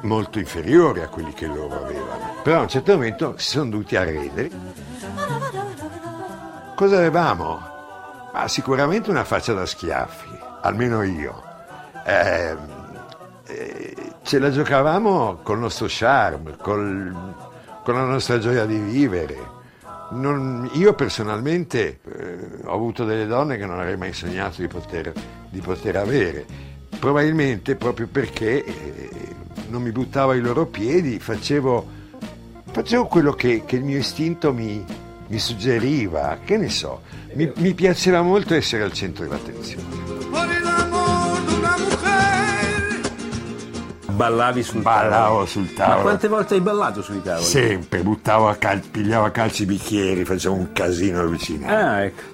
molto 0.01 0.39
inferiori 0.39 1.01
a 1.01 1.08
quelli 1.08 1.32
che 1.34 1.48
loro 1.48 1.84
avevano. 1.84 2.34
Però 2.44 2.60
a 2.60 2.62
un 2.62 2.68
certo 2.68 2.92
momento 2.94 3.36
si 3.38 3.50
sono 3.51 3.70
dovuti 3.72 3.96
arredere. 3.96 4.50
Cosa 6.75 6.98
avevamo? 6.98 7.62
Ma 8.34 8.48
sicuramente 8.48 9.10
una 9.10 9.24
faccia 9.24 9.54
da 9.54 9.65
schiaffi, 9.65 10.27
almeno 10.62 11.01
io. 11.04 11.42
Ehm, 12.04 12.58
eh, 13.48 13.96
ce 14.24 14.39
la 14.39 14.51
giocavamo 14.51 15.38
col 15.42 15.60
nostro 15.60 15.86
charme, 15.89 16.58
col- 16.58 17.34
con 17.84 17.94
la 17.96 18.04
nostra 18.04 18.38
gioia 18.39 18.65
di 18.65 18.77
vivere. 18.77 19.55
Non- 20.16 20.70
io 20.74 20.94
personalmente 20.94 22.00
eh, 22.04 22.38
ho 22.64 22.74
avuto 22.74 23.06
delle 23.06 23.28
donne 23.28 23.58
che 23.58 23.66
non 23.66 23.80
avrei 23.80 23.98
mai 23.98 24.14
sognato 24.14 24.62
di 24.62 24.68
poter, 24.68 25.12
di 25.50 25.60
poter 25.60 25.98
avere, 25.98 26.46
probabilmente 27.00 27.76
proprio 27.76 28.08
perché 28.08 28.64
eh, 28.64 29.10
non 29.70 29.82
mi 29.82 29.92
buttavo 29.92 30.32
ai 30.32 30.42
loro 30.42 30.66
piedi, 30.66 31.20
facevo, 31.20 31.86
facevo 32.72 33.06
quello 33.08 33.34
che, 33.34 33.64
che 33.66 33.76
il 33.76 33.84
mio 33.84 33.98
istinto 33.98 34.54
mi, 34.54 34.84
mi 35.28 35.40
suggeriva, 35.40 36.40
che 36.44 36.58
ne 36.58 36.70
so, 36.70 37.02
mi, 37.34 37.52
mi 37.58 37.74
piaceva 37.74 38.22
molto 38.22 38.54
essere 38.54 38.84
al 38.84 38.94
centro 38.94 39.24
dell'attenzione. 39.24 40.05
Ballavi 44.16 44.64
sul 44.64 44.82
Ballavo 44.82 45.46
sul 45.46 45.74
tavolo. 45.74 45.98
Ma 45.98 46.02
quante 46.04 46.28
volte 46.28 46.54
hai 46.56 46.62
ballato 46.62 47.02
sui 47.02 47.22
tavoli? 47.22 47.46
Sempre, 47.46 48.02
buttavo 48.02 48.48
a 48.48 48.56
cal- 48.56 48.80
pigliavo 48.80 49.26
a 49.26 49.30
calci 49.32 49.64
i 49.64 49.66
bicchieri, 49.66 50.24
facevo 50.24 50.56
un 50.56 50.72
casino 50.72 51.20
allucinante. 51.20 51.76
Ah, 51.76 52.04
ecco. 52.04 52.34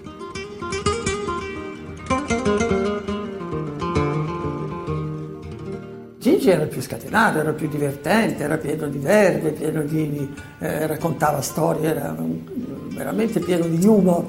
Gigi 6.17 6.51
era 6.51 6.65
più 6.65 6.81
scatenato, 6.81 7.39
era 7.39 7.51
più 7.51 7.67
divertente, 7.67 8.43
era 8.43 8.57
pieno 8.57 8.87
di 8.87 8.99
verve, 8.99 9.51
pieno 9.51 9.81
di, 9.81 10.31
eh, 10.59 10.85
raccontava 10.85 11.41
storie, 11.41 11.89
era 11.89 12.15
veramente 12.89 13.39
pieno 13.39 13.65
di 13.65 13.83
humor, 13.87 14.23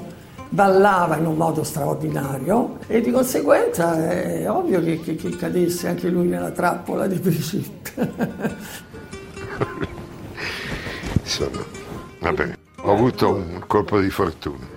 ballava 0.53 1.17
in 1.17 1.25
un 1.25 1.35
modo 1.35 1.63
straordinario 1.63 2.77
e 2.85 3.01
di 3.01 3.09
conseguenza 3.09 4.07
è 4.11 4.47
ovvio 4.47 4.83
che, 4.83 4.99
che- 4.99 5.15
che 5.15 5.35
cadesse 5.35 5.87
anche 5.87 6.09
lui 6.09 6.27
nella 6.27 6.51
trappola 6.51 7.07
di 7.07 7.17
Brigitte. 7.17 7.91
Insomma, 11.23 11.63
vabbè, 12.19 12.53
ho 12.81 12.91
avuto 12.93 13.33
un 13.33 13.63
colpo 13.65 13.99
di 13.99 14.09
fortuna. 14.11 14.71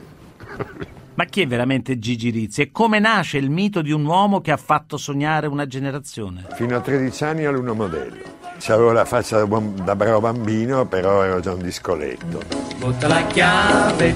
Ma 1.14 1.24
chi 1.24 1.42
è 1.42 1.46
veramente 1.46 1.98
Gigi 1.98 2.30
Rizzi 2.30 2.62
e 2.62 2.70
come 2.70 2.98
nasce 2.98 3.38
il 3.38 3.50
mito 3.50 3.82
di 3.82 3.90
un 3.92 4.04
uomo 4.04 4.40
che 4.40 4.52
ha 4.52 4.56
fatto 4.56 4.96
sognare 4.96 5.46
una 5.46 5.66
generazione? 5.66 6.46
Fino 6.54 6.76
a 6.76 6.80
13 6.80 7.24
anni 7.24 7.42
ero 7.44 7.58
uno 7.60 7.74
modello. 7.74 8.34
Avevo 8.68 8.92
la 8.92 9.04
faccia 9.04 9.38
da, 9.38 9.46
buon- 9.46 9.74
da 9.84 9.94
bravo 9.94 10.20
bambino, 10.20 10.86
però 10.86 11.22
ero 11.22 11.40
già 11.40 11.52
un 11.52 11.62
discoletto. 11.62 12.40
Butta 12.78 13.06
la 13.08 13.26
chiave, 13.26 14.14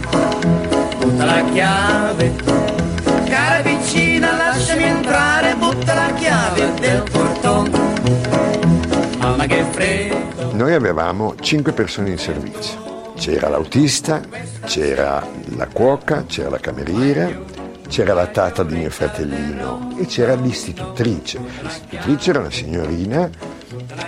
butta 1.00 1.24
la 1.24 1.42
chiave. 1.50 2.34
Cara 3.24 3.62
vicina, 3.62 4.36
lasciami 4.36 4.82
entrare, 4.82 5.54
butta 5.54 5.94
la 5.94 6.12
chiave 6.14 6.74
del 6.78 7.02
portone. 7.10 7.70
Mamma 9.18 9.46
che 9.46 9.64
freddo. 9.70 10.52
Noi 10.52 10.74
avevamo 10.74 11.34
5 11.40 11.72
persone 11.72 12.10
in 12.10 12.18
servizio. 12.18 13.12
C'era 13.16 13.48
l'autista, 13.48 14.20
c'era 14.64 15.26
la 15.56 15.66
cuoca, 15.66 16.24
c'era 16.26 16.50
la 16.50 16.58
cameriera, 16.58 17.28
c'era 17.88 18.14
la 18.14 18.26
tata 18.26 18.62
di 18.62 18.76
mio 18.76 18.90
fratellino 18.90 19.94
e 19.98 20.06
c'era 20.06 20.34
l'istitutrice. 20.34 21.38
L'istitutrice 21.60 22.30
era 22.30 22.38
una 22.40 22.50
signorina 22.50 23.30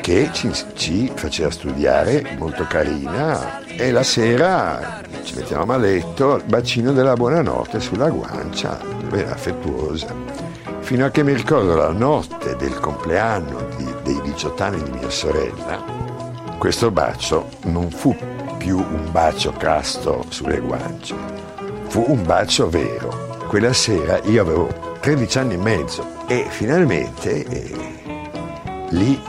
che 0.01 0.31
ci, 0.33 0.51
ci 0.75 1.11
faceva 1.15 1.51
studiare, 1.51 2.37
molto 2.39 2.67
carina, 2.67 3.61
e 3.67 3.91
la 3.91 4.03
sera 4.03 5.01
ci 5.23 5.35
mettevamo 5.35 5.73
a 5.73 5.77
letto, 5.77 6.37
il 6.37 6.45
bacino 6.45 6.93
della 6.93 7.15
buonanotte 7.15 7.81
sulla 7.81 8.09
guancia, 8.09 8.79
era 9.13 9.33
affettuosa. 9.33 10.15
Fino 10.81 11.05
a 11.05 11.11
che 11.11 11.23
mi 11.23 11.33
ricordo 11.33 11.75
la 11.77 11.93
notte 11.93 12.57
del 12.57 12.79
compleanno 12.81 13.69
di- 13.77 13.95
dei 14.03 14.21
18 14.23 14.63
anni 14.63 14.83
di 14.83 14.91
mia 14.91 15.11
sorella, 15.11 15.83
questo 16.59 16.91
bacio 16.91 17.49
non 17.65 17.91
fu 17.91 18.15
più 18.59 18.79
un 18.79 19.09
bacio 19.11 19.53
casto 19.53 20.25
sulle 20.29 20.59
guance, 20.61 21.15
fu 21.89 22.05
un 22.09 22.25
bacio 22.25 22.69
vero. 22.69 23.31
Quella 23.49 23.73
sera 23.73 24.21
io 24.25 24.43
avevo 24.43 24.97
13 25.01 25.39
anni 25.39 25.55
e 25.55 25.59
mezzo 25.59 26.07
e 26.27 26.47
finalmente 26.49 27.45
eh, 27.45 28.01
lì 28.91 29.21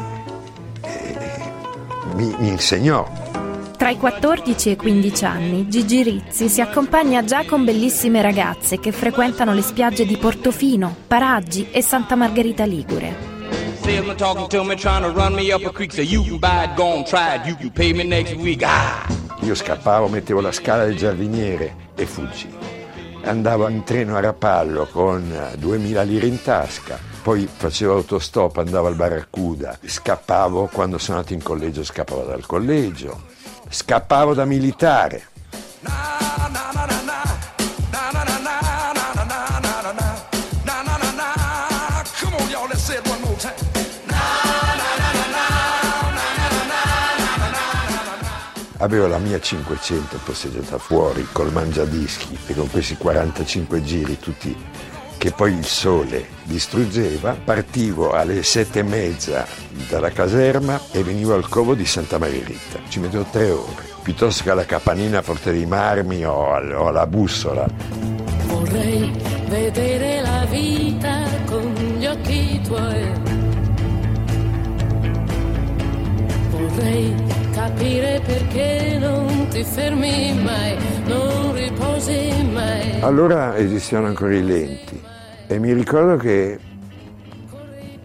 eh, 0.81 1.17
mi, 2.13 2.35
mi 2.39 2.47
insegnò 2.49 3.05
Tra 3.83 3.91
i 3.91 3.97
14 3.97 4.69
e 4.69 4.71
i 4.71 4.75
15 4.77 5.25
anni, 5.25 5.67
Gigi 5.67 6.03
Rizzi 6.03 6.47
si 6.47 6.61
accompagna 6.61 7.21
già 7.25 7.43
con 7.43 7.65
bellissime 7.65 8.21
ragazze 8.21 8.79
che 8.79 8.93
frequentano 8.93 9.53
le 9.53 9.61
spiagge 9.61 10.05
di 10.05 10.15
Portofino, 10.15 10.95
Paraggi 11.05 11.67
e 11.69 11.81
Santa 11.81 12.15
Margherita 12.15 12.63
Ligure. 12.63 13.13
Ah! 18.69 19.05
Io 19.41 19.53
scappavo, 19.53 20.07
mettevo 20.07 20.39
la 20.39 20.53
scala 20.53 20.85
del 20.85 20.95
giardiniere 20.95 21.75
e 21.95 22.05
fuggivo. 22.05 22.55
Andavo 23.23 23.67
in 23.67 23.83
treno 23.83 24.15
a 24.15 24.21
Rapallo 24.21 24.87
con 24.89 25.29
eh, 25.29 25.57
2000 25.57 26.01
lire 26.03 26.27
in 26.27 26.41
tasca, 26.41 26.97
poi 27.21 27.45
facevo 27.53 27.95
autostop, 27.95 28.59
andavo 28.59 28.87
al 28.87 28.95
Barracuda, 28.95 29.77
scappavo 29.85 30.69
quando 30.71 30.97
sono 30.97 31.17
andato 31.17 31.33
in 31.33 31.43
collegio, 31.43 31.83
scappavo 31.83 32.23
dal 32.23 32.45
collegio, 32.45 33.31
scappavo 33.73 34.35
da 34.35 34.45
militare. 34.45 35.27
Avevo 48.77 49.07
la 49.07 49.17
mia 49.17 49.39
500 49.39 50.19
posteggiata 50.25 50.77
fuori 50.77 51.25
col 51.31 51.53
mangiadischi 51.53 52.37
e 52.47 52.53
con 52.53 52.69
questi 52.69 52.97
45 52.97 53.81
giri 53.81 54.19
tutti 54.19 54.55
che 55.23 55.31
poi 55.31 55.53
il 55.53 55.63
sole 55.63 56.25
distruggeva. 56.43 57.33
Partivo 57.41 58.11
alle 58.11 58.43
sette 58.43 58.79
e 58.79 58.83
mezza 58.83 59.47
dalla 59.87 60.09
caserma 60.09 60.77
e 60.91 61.01
venivo 61.01 61.33
al 61.33 61.47
covo 61.47 61.75
di 61.75 61.85
Santa 61.85 62.17
Margherita. 62.17 62.79
Ci 62.89 62.99
mettevo 62.99 63.25
tre 63.31 63.49
ore, 63.49 63.87
piuttosto 64.01 64.43
che 64.43 64.49
alla 64.49 64.65
capanina 64.65 65.19
a 65.19 65.21
Forte 65.21 65.53
dei 65.53 65.65
Marmi 65.65 66.25
o, 66.25 66.51
al- 66.51 66.73
o 66.73 66.87
alla 66.87 67.07
bussola. 67.07 67.65
Vorrei 68.47 69.13
vedere 69.47 70.19
la 70.19 70.45
vita 70.49 71.23
con 71.45 71.73
gli 71.97 72.05
occhi 72.05 72.59
tuoi. 72.65 73.11
Vorrei 76.49 77.15
capire 77.53 78.21
perché 78.25 78.97
non 78.99 79.47
ti 79.49 79.63
fermi 79.63 80.37
mai, 80.43 80.75
non 81.05 81.53
riposi 81.53 82.45
mai. 82.51 82.99
Allora 82.99 83.55
esistevano 83.55 84.07
ancora 84.07 84.35
i 84.35 84.43
lenti 84.43 85.11
e 85.53 85.59
mi 85.59 85.71
ricordo 85.71 86.17
che 86.17 86.57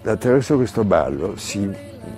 attraverso 0.05 0.57
questo 0.57 0.85
ballo 0.85 1.35
si, 1.39 1.67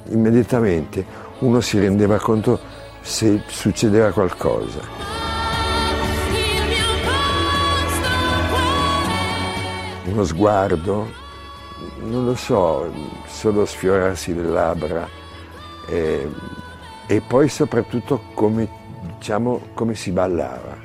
immediatamente 0.09 1.05
uno 1.39 1.61
si 1.61 1.79
rendeva 1.79 2.19
conto 2.19 2.59
se 3.01 3.41
succedeva 3.47 4.11
qualcosa. 4.11 4.81
Uno 10.07 10.25
sguardo, 10.25 11.07
non 12.01 12.25
lo 12.25 12.35
so, 12.35 12.93
solo 13.29 13.65
sfiorarsi 13.67 14.35
le 14.35 14.43
labbra 14.43 15.09
eh, 15.87 16.29
e 17.07 17.21
poi 17.21 17.49
soprattutto 17.49 18.23
come, 18.35 18.69
diciamo, 19.17 19.61
come 19.75 19.95
si 19.95 20.11
ballava, 20.11 20.77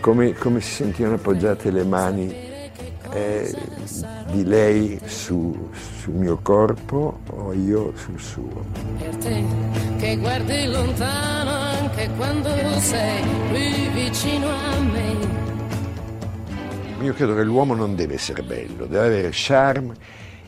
come, 0.00 0.32
come 0.32 0.60
si 0.60 0.72
sentivano 0.72 1.14
appoggiate 1.14 1.70
le 1.70 1.84
mani 1.84 2.50
eh, 3.12 3.54
di 4.30 4.44
lei 4.44 4.98
su- 5.04 5.68
sul 6.00 6.14
mio 6.14 6.38
corpo 6.42 7.18
o 7.30 7.52
io 7.52 7.92
sul 7.96 8.18
suo. 8.20 8.64
Per 8.98 9.16
te 9.16 9.44
che 9.98 10.16
guardi 10.16 10.66
lontano 10.66 11.50
anche 11.50 12.08
quando 12.16 12.48
sei 12.78 13.22
qui 13.50 13.88
vicino 13.92 14.48
a 14.48 14.78
me. 14.80 15.40
Io 17.02 17.12
credo 17.14 17.34
che 17.34 17.42
l'uomo 17.42 17.74
non 17.74 17.94
deve 17.96 18.14
essere 18.14 18.42
bello, 18.42 18.86
deve 18.86 19.06
avere 19.06 19.28
charme 19.32 19.92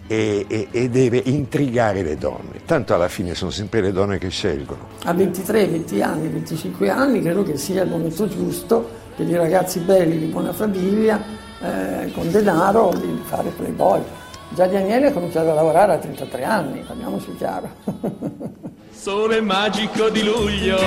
e, 0.07 0.44
e- 0.48 0.68
e 0.70 0.88
deve 0.88 1.20
intrigare 1.24 2.03
le 2.03 2.16
donne. 2.16 2.61
Tanto 2.64 2.94
alla 2.94 3.09
fine 3.09 3.35
sono 3.35 3.50
sempre 3.50 3.81
le 3.81 3.90
donne 3.90 4.18
che 4.18 4.29
scelgono. 4.29 4.87
A 5.05 5.12
23, 5.12 5.66
20 5.66 6.00
anni, 6.03 6.29
25 6.29 6.88
anni 6.90 7.20
credo 7.22 7.42
che 7.42 7.57
sia 7.57 7.83
il 7.83 7.90
momento 7.90 8.29
giusto 8.29 8.88
per 9.16 9.29
i 9.29 9.35
ragazzi 9.35 9.81
belli 9.81 10.16
di 10.18 10.27
buona 10.27 10.53
famiglia, 10.53 11.20
eh, 11.64 12.12
con 12.12 12.31
denaro, 12.31 12.92
di 12.94 13.20
fare 13.24 13.50
playboy. 13.50 14.03
Gianni 14.50 14.77
Agnelli 14.77 15.07
ha 15.07 15.12
cominciato 15.12 15.50
a 15.50 15.55
lavorare 15.55 15.94
a 15.94 15.98
33 15.98 16.44
anni, 16.44 16.81
parliamoci 16.81 17.35
chiaro. 17.37 17.68
Sole 18.90 19.40
magico 19.40 20.09
di 20.09 20.22
luglio, 20.22 20.79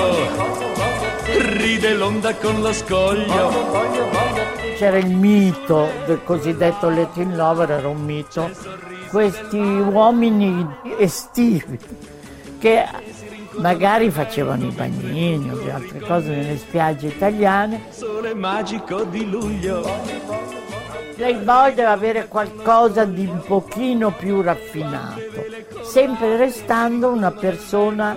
ride 1.57 1.93
l'onda 1.93 2.33
con 2.35 2.61
lo 2.61 2.71
scoglio. 2.71 3.51
C'era 4.77 4.97
il 4.97 5.09
mito 5.09 5.89
del 6.05 6.23
cosiddetto 6.23 6.89
Latin 6.89 7.35
Lover, 7.35 7.71
era 7.71 7.87
un 7.87 8.03
mito. 8.03 8.49
Questi 9.09 9.57
uomini 9.57 10.65
estivi 10.97 11.77
che 12.59 12.85
magari 13.57 14.09
facevano 14.09 14.65
i 14.65 14.71
bagnini 14.71 15.51
o 15.51 15.59
altre 15.73 15.99
cose 15.99 16.29
nelle 16.29 16.57
spiagge 16.57 17.07
italiane. 17.07 17.85
Sole 17.89 18.33
magico 18.33 19.03
di 19.03 19.29
luglio. 19.29 20.66
Playboy 21.17 21.73
deve 21.73 21.89
avere 21.89 22.27
qualcosa 22.27 23.03
di 23.03 23.25
un 23.25 23.41
pochino 23.41 24.11
più 24.11 24.43
raffinato, 24.43 25.19
sempre 25.83 26.37
restando 26.37 27.09
una 27.09 27.31
persona 27.31 28.15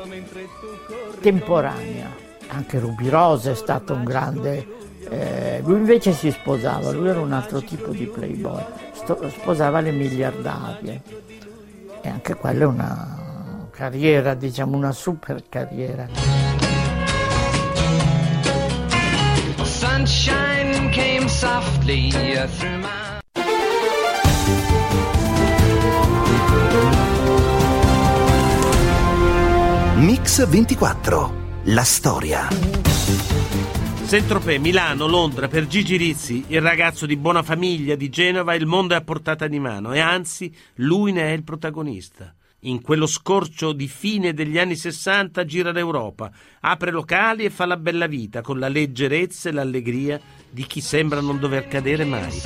temporanea. 1.19 2.11
Anche 2.49 2.79
Rubirosa 2.79 3.53
è 3.53 3.55
stato 3.55 3.95
un 3.95 4.05
grande... 4.05 4.67
eh, 5.09 5.63
lui 5.65 5.79
invece 5.79 6.13
si 6.13 6.31
sposava, 6.31 6.91
lui 6.91 7.09
era 7.09 7.21
un 7.21 7.33
altro 7.33 7.63
tipo 7.63 7.89
di 7.89 8.05
playboy, 8.05 8.63
Sto- 8.93 9.31
sposava 9.31 9.81
le 9.81 9.93
miliardarie 9.93 11.01
e 12.03 12.09
anche 12.09 12.35
quella 12.35 12.65
è 12.65 12.67
una 12.67 13.69
carriera, 13.71 14.35
diciamo 14.35 14.77
una 14.77 14.93
super 14.93 15.43
carriera. 15.49 16.07
Sunshine 19.63 20.50
softly 21.41 22.11
through 22.11 22.81
my 22.81 23.19
Mix24. 29.97 31.31
La 31.65 31.85
storia. 31.85 32.49
Saint-Tropez, 34.05 34.59
Milano, 34.59 35.07
Londra, 35.07 35.49
per 35.49 35.67
Gigi 35.67 35.97
Rizzi, 35.97 36.45
il 36.49 36.61
ragazzo 36.61 37.07
di 37.07 37.17
buona 37.17 37.43
famiglia 37.43 37.95
di 37.95 38.11
Genova, 38.11 38.55
il 38.55 38.67
mondo 38.67 38.93
è 38.93 38.99
a 38.99 39.03
portata 39.03 39.47
di 39.47 39.59
mano 39.59 39.95
e 39.95 40.01
anzi 40.01 40.55
lui 40.77 41.13
ne 41.13 41.23
è 41.23 41.31
il 41.31 41.45
protagonista. 41.45 42.35
In 42.65 42.83
quello 42.83 43.07
scorcio 43.07 43.73
di 43.73 43.89
fine 43.89 44.35
degli 44.35 44.59
anni 44.59 44.77
60 44.77 45.47
gira 45.47 45.73
l'Europa, 45.73 46.31
apre 46.61 46.91
locali 46.91 47.45
e 47.45 47.51
fa 47.51 47.65
la 47.65 47.79
bella 47.79 48.07
vita 48.07 48.43
con 48.43 48.59
la 48.59 48.69
leggerezza 48.69 49.49
e 49.49 49.53
l'allegria 49.53 50.21
di 50.51 50.67
chi 50.67 50.83
sembra 50.83 51.23
non 51.23 51.39
dover 51.39 51.69
cadere 51.69 52.05
mai. 52.05 52.43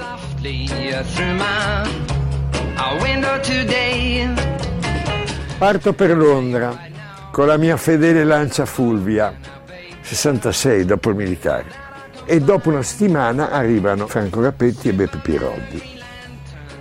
Parto 5.59 5.93
per 5.95 6.17
Londra 6.17 6.93
con 7.33 7.49
la 7.49 7.57
mia 7.57 7.77
fedele 7.77 8.23
lancia 8.23 8.67
Fulvia, 8.67 9.37
66 10.01 10.85
dopo 10.85 11.11
il 11.11 11.17
militare. 11.17 11.83
E 12.25 12.39
dopo 12.39 12.69
una 12.69 12.83
settimana 12.83 13.51
arrivano 13.51 14.07
Franco 14.07 14.41
Rapetti 14.41 14.91
e 14.91 14.93
Beppe 14.93 15.19
Piroldi. 15.19 15.83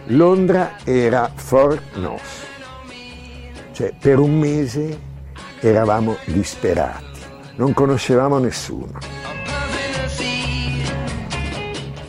Londra 0.08 0.78
era 0.84 1.32
Fort 1.34 1.96
Nos. 1.96 2.52
Cioè, 3.74 3.92
per 4.00 4.20
un 4.20 4.38
mese 4.38 5.00
eravamo 5.60 6.16
disperati, 6.26 7.20
non 7.56 7.74
conoscevamo 7.74 8.38
nessuno. 8.38 9.00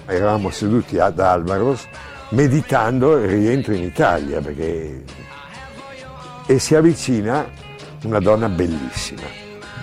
Eravamo 0.05 0.51
seduti 0.51 0.99
ad 0.99 1.19
Alvaros 1.19 1.89
meditando 2.31 3.17
il 3.17 3.29
rientro 3.29 3.73
in 3.73 3.83
Italia 3.83 4.43
perché... 4.43 5.05
e 6.45 6.59
si 6.59 6.75
avvicina 6.75 7.47
una 8.03 8.19
donna 8.19 8.51
bellissima. 8.51 9.23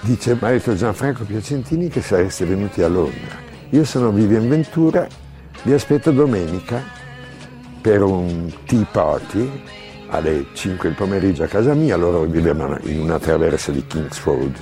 Dice, 0.02 0.38
detto 0.38 0.76
Gianfranco 0.76 1.24
Piacentini 1.24 1.88
che 1.88 2.04
sareste 2.04 2.46
venuti 2.46 2.84
a 2.84 2.88
Londra. 2.88 3.40
Io 3.72 3.86
sono 3.86 4.12
Vivian 4.12 4.48
Ventura, 4.48 5.08
vi 5.64 5.74
aspetto 5.74 6.12
domenica 6.12 6.80
per 7.82 8.04
un 8.04 8.54
tea 8.66 8.86
party 8.92 9.80
alle 10.12 10.48
5 10.54 10.90
del 10.90 10.98
pomeriggio 10.98 11.44
a 11.44 11.48
casa 11.48 11.74
mia, 11.74 11.96
loro 11.96 12.24
vivevano 12.24 12.78
in 12.84 13.00
una 13.00 13.18
traversa 13.18 13.72
di 13.72 13.86
Kings 13.88 14.22
Road. 14.24 14.56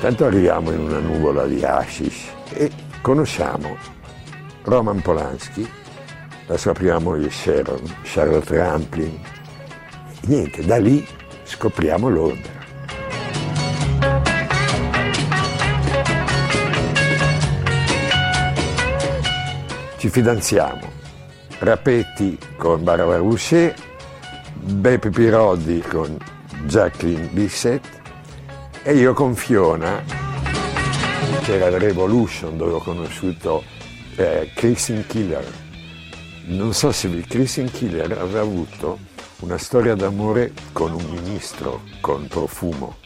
Tanto 0.00 0.24
arriviamo 0.24 0.70
in 0.72 0.80
una 0.80 0.98
nuvola 0.98 1.44
di 1.44 1.62
hashish 1.62 2.28
e 2.54 2.70
conosciamo 3.02 3.76
Roman 4.62 5.02
Polanski, 5.02 5.68
la 6.46 6.56
sua 6.56 6.72
prima 6.72 6.98
moglie 6.98 7.30
Sharon, 7.30 7.82
Charlotte 8.02 8.56
Rampling. 8.56 9.18
Niente, 10.22 10.64
da 10.64 10.78
lì 10.78 11.06
scopriamo 11.44 12.08
Londra. 12.08 12.59
Fidanziamo. 20.10 20.98
Rapetti 21.60 22.38
con 22.56 22.82
Barbara 22.82 23.20
Boucher, 23.20 23.74
Beppe 24.54 25.10
Piroldi 25.10 25.80
con 25.80 26.16
Jacqueline 26.64 27.28
Bisset 27.28 28.00
e 28.82 28.94
io 28.94 29.12
con 29.12 29.34
Fiona. 29.34 30.02
C'era 31.42 31.68
il 31.68 31.78
Revolution 31.78 32.56
dove 32.56 32.72
ho 32.72 32.78
conosciuto 32.78 33.62
eh, 34.16 34.50
Christine 34.54 35.06
Killer. 35.06 35.44
Non 36.46 36.74
so 36.74 36.92
se 36.92 37.08
Christine 37.28 37.70
Killer 37.70 38.10
aveva 38.12 38.40
avuto 38.40 38.98
una 39.40 39.58
storia 39.58 39.94
d'amore 39.94 40.52
con 40.72 40.92
un 40.92 41.04
ministro, 41.10 41.82
con 42.00 42.26
Profumo. 42.26 42.96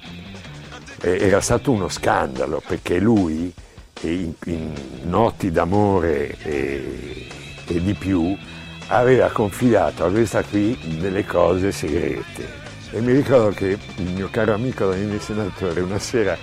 E 1.00 1.18
era 1.20 1.40
stato 1.40 1.70
uno 1.70 1.88
scandalo 1.88 2.62
perché 2.66 2.98
lui, 2.98 3.52
in, 4.10 4.32
in 4.46 4.72
noti 5.02 5.50
d'amore 5.50 6.36
e, 6.42 7.26
e 7.66 7.82
di 7.82 7.94
più, 7.94 8.36
aveva 8.88 9.30
confidato 9.30 10.04
a 10.04 10.10
questa 10.10 10.42
qui 10.42 10.76
delle 10.98 11.24
cose 11.24 11.72
segrete. 11.72 12.62
E 12.90 13.00
mi 13.00 13.12
ricordo 13.12 13.50
che 13.50 13.78
il 13.96 14.12
mio 14.12 14.28
caro 14.30 14.54
amico 14.54 14.88
Daniele 14.88 15.18
Senatore 15.18 15.80
una 15.80 15.98
sera 15.98 16.36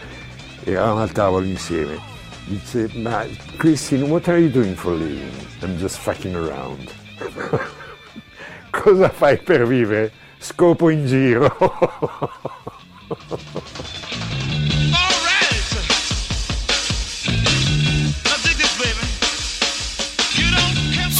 eravamo 0.64 1.02
al 1.02 1.12
tavolo 1.12 1.46
insieme. 1.46 2.10
Dice, 2.46 2.90
ma 2.96 3.26
Christine, 3.58 4.04
what 4.04 4.28
are 4.28 4.40
you 4.40 4.50
doing 4.50 4.76
for 4.76 4.94
living? 4.94 5.32
I'm 5.62 5.78
just 5.78 5.98
fucking 5.98 6.36
around. 6.36 6.92
Cosa 8.72 9.10
fai 9.10 9.38
per 9.38 9.66
vivere? 9.66 10.12
Scopo 10.40 10.90
in 10.90 11.06
giro. 11.06 11.56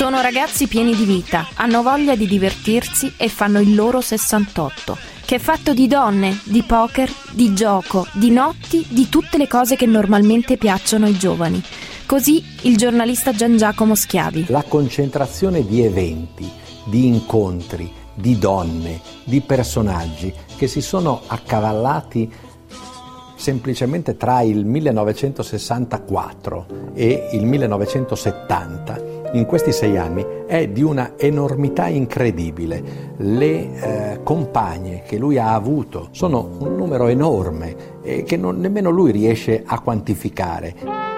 Sono 0.02 0.20
ragazzi 0.20 0.68
pieni 0.68 0.96
di 0.96 1.06
vita, 1.06 1.48
hanno 1.54 1.84
voglia 1.84 2.16
di 2.16 2.26
divertirsi 2.26 3.14
e 3.18 3.30
fanno 3.30 3.60
il 3.60 3.76
loro 3.76 4.02
68, 4.02 4.98
che 5.26 5.36
è 5.36 5.38
fatto 5.38 5.76
di 5.76 5.86
donne, 5.86 6.40
di 6.44 6.64
poker, 6.64 7.08
di 7.34 7.54
gioco, 7.54 8.08
di 8.14 8.32
notti, 8.32 8.84
di 8.90 9.10
tutte 9.10 9.38
le 9.38 9.48
cose 9.48 9.76
che 9.76 9.86
normalmente 9.86 10.58
piacciono 10.58 11.06
ai 11.06 11.20
giovani. 11.20 11.62
Così 12.08 12.44
il 12.62 12.78
giornalista 12.78 13.32
Gian 13.32 13.58
Giacomo 13.58 13.94
Schiavi. 13.94 14.46
La 14.48 14.64
concentrazione 14.64 15.68
di 15.68 15.84
eventi, 15.84 16.50
di 16.86 17.06
incontri, 17.06 17.88
di 18.16 18.40
donne, 18.40 19.02
di 19.24 19.40
personaggi 19.42 20.34
che 20.58 20.66
si 20.66 20.82
sono 20.82 21.22
accavallati 21.28 22.28
semplicemente 23.36 24.18
tra 24.18 24.42
il 24.42 24.66
1964 24.66 26.66
e 26.96 27.30
il 27.34 27.46
1970 27.46 29.20
in 29.34 29.46
questi 29.46 29.72
sei 29.72 29.98
anni 29.98 30.26
è 30.46 30.68
di 30.68 30.82
una 30.82 31.14
enormità 31.18 31.88
incredibile. 31.88 33.14
Le 33.18 34.16
eh, 34.16 34.20
compagne 34.24 35.04
che 35.04 35.18
lui 35.18 35.38
ha 35.38 35.54
avuto 35.54 36.10
sono 36.12 36.50
un 36.60 36.76
numero 36.76 37.08
enorme 37.08 38.00
e 38.02 38.24
che 38.24 38.36
non, 38.36 38.60
nemmeno 38.60 38.90
lui 38.90 39.12
riesce 39.12 39.64
a 39.66 39.80
quantificare. 39.80 41.10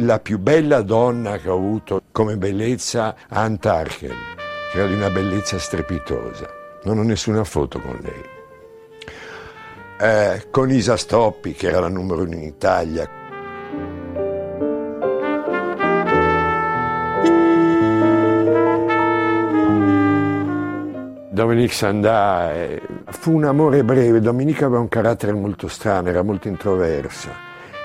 La 0.00 0.20
più 0.20 0.38
bella 0.38 0.80
donna 0.80 1.36
che 1.36 1.50
ho 1.50 1.54
avuto 1.54 2.02
come 2.12 2.38
bellezza, 2.38 3.14
Anne 3.28 3.58
Tarkel 3.58 4.36
era 4.72 4.86
di 4.86 4.94
una 4.94 5.10
bellezza 5.10 5.58
strepitosa. 5.58 6.48
Non 6.84 6.98
ho 6.98 7.02
nessuna 7.02 7.44
foto 7.44 7.80
con 7.80 7.98
lei. 8.02 8.24
Eh, 10.00 10.46
con 10.50 10.70
Isa 10.70 10.96
Stoppi, 10.96 11.54
che 11.54 11.68
era 11.68 11.80
la 11.80 11.88
numero 11.88 12.22
uno 12.22 12.34
in 12.34 12.42
Italia. 12.42 13.08
Dominique 21.30 21.74
Sandà 21.74 22.52
eh, 22.52 22.82
fu 23.06 23.32
un 23.34 23.44
amore 23.44 23.84
breve. 23.84 24.20
Domenica 24.20 24.66
aveva 24.66 24.80
un 24.80 24.88
carattere 24.88 25.32
molto 25.32 25.68
strano, 25.68 26.08
era 26.08 26.22
molto 26.22 26.48
introversa, 26.48 27.30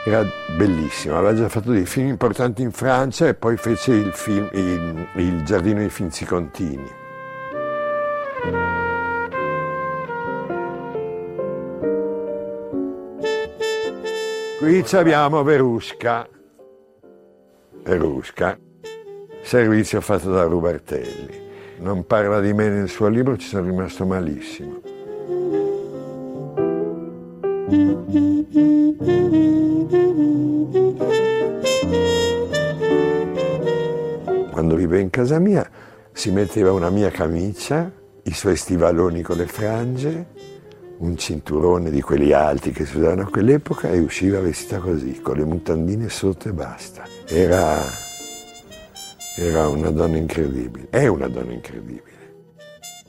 era 0.05 0.25
bellissima. 0.55 1.17
Aveva 1.17 1.33
già 1.33 1.49
fatto 1.49 1.71
dei 1.71 1.85
film 1.85 2.07
importanti 2.07 2.61
in 2.61 2.71
Francia 2.71 3.27
e 3.27 3.33
poi 3.33 3.57
fece 3.57 3.93
il, 3.93 4.11
film, 4.13 4.49
il, 4.53 5.07
il 5.15 5.43
Giardino 5.43 5.79
dei 5.79 5.89
Finzi 5.89 6.25
Contini. 6.25 7.01
Qui 14.59 14.85
abbiamo 14.91 15.43
Verusca. 15.43 16.27
Verusca, 17.83 18.57
servizio 19.41 19.99
fatto 19.99 20.31
da 20.31 20.43
Rubertelli. 20.43 21.41
Non 21.79 22.05
parla 22.05 22.39
di 22.39 22.53
me 22.53 22.69
nel 22.69 22.87
suo 22.87 23.09
libro, 23.09 23.35
ci 23.35 23.47
sono 23.47 23.65
rimasto 23.65 24.05
malissimo. 24.05 24.92
Quando 34.51 34.75
vive 34.75 34.99
in 34.99 35.09
casa 35.09 35.39
mia 35.39 35.67
si 36.11 36.31
metteva 36.31 36.71
una 36.71 36.89
mia 36.89 37.09
camicia, 37.09 37.91
i 38.23 38.33
suoi 38.33 38.55
stivaloni 38.55 39.21
con 39.21 39.37
le 39.37 39.47
frange, 39.47 40.27
un 40.99 41.17
cinturone 41.17 41.89
di 41.89 42.01
quelli 42.01 42.31
alti 42.31 42.71
che 42.71 42.85
si 42.85 42.97
usavano 42.97 43.23
a 43.23 43.29
quell'epoca 43.29 43.89
e 43.89 43.99
usciva 43.99 44.39
vestita 44.39 44.77
così, 44.77 45.19
con 45.21 45.37
le 45.37 45.43
mutandine 45.43 46.07
sotto 46.09 46.49
e 46.49 46.53
basta. 46.53 47.03
Era, 47.25 47.81
era 49.35 49.67
una 49.67 49.89
donna 49.89 50.17
incredibile, 50.17 50.87
è 50.89 51.07
una 51.07 51.27
donna 51.27 51.51
incredibile. 51.51 52.11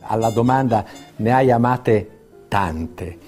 Alla 0.01 0.31
domanda 0.31 0.85
ne 1.17 1.33
hai 1.33 1.51
amate 1.51 2.09
tante. 2.49 3.24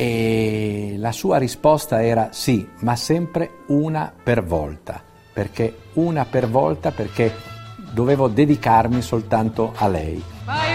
E 0.00 0.94
la 0.96 1.10
sua 1.10 1.38
risposta 1.38 2.04
era 2.04 2.28
sì, 2.30 2.64
ma 2.82 2.94
sempre 2.94 3.64
una 3.66 4.12
per 4.22 4.44
volta, 4.44 5.02
perché 5.32 5.76
una 5.94 6.24
per 6.24 6.48
volta 6.48 6.92
perché 6.92 7.34
dovevo 7.90 8.28
dedicarmi 8.28 9.02
soltanto 9.02 9.72
a 9.74 9.88
lei. 9.88 10.22
paio 10.44 10.67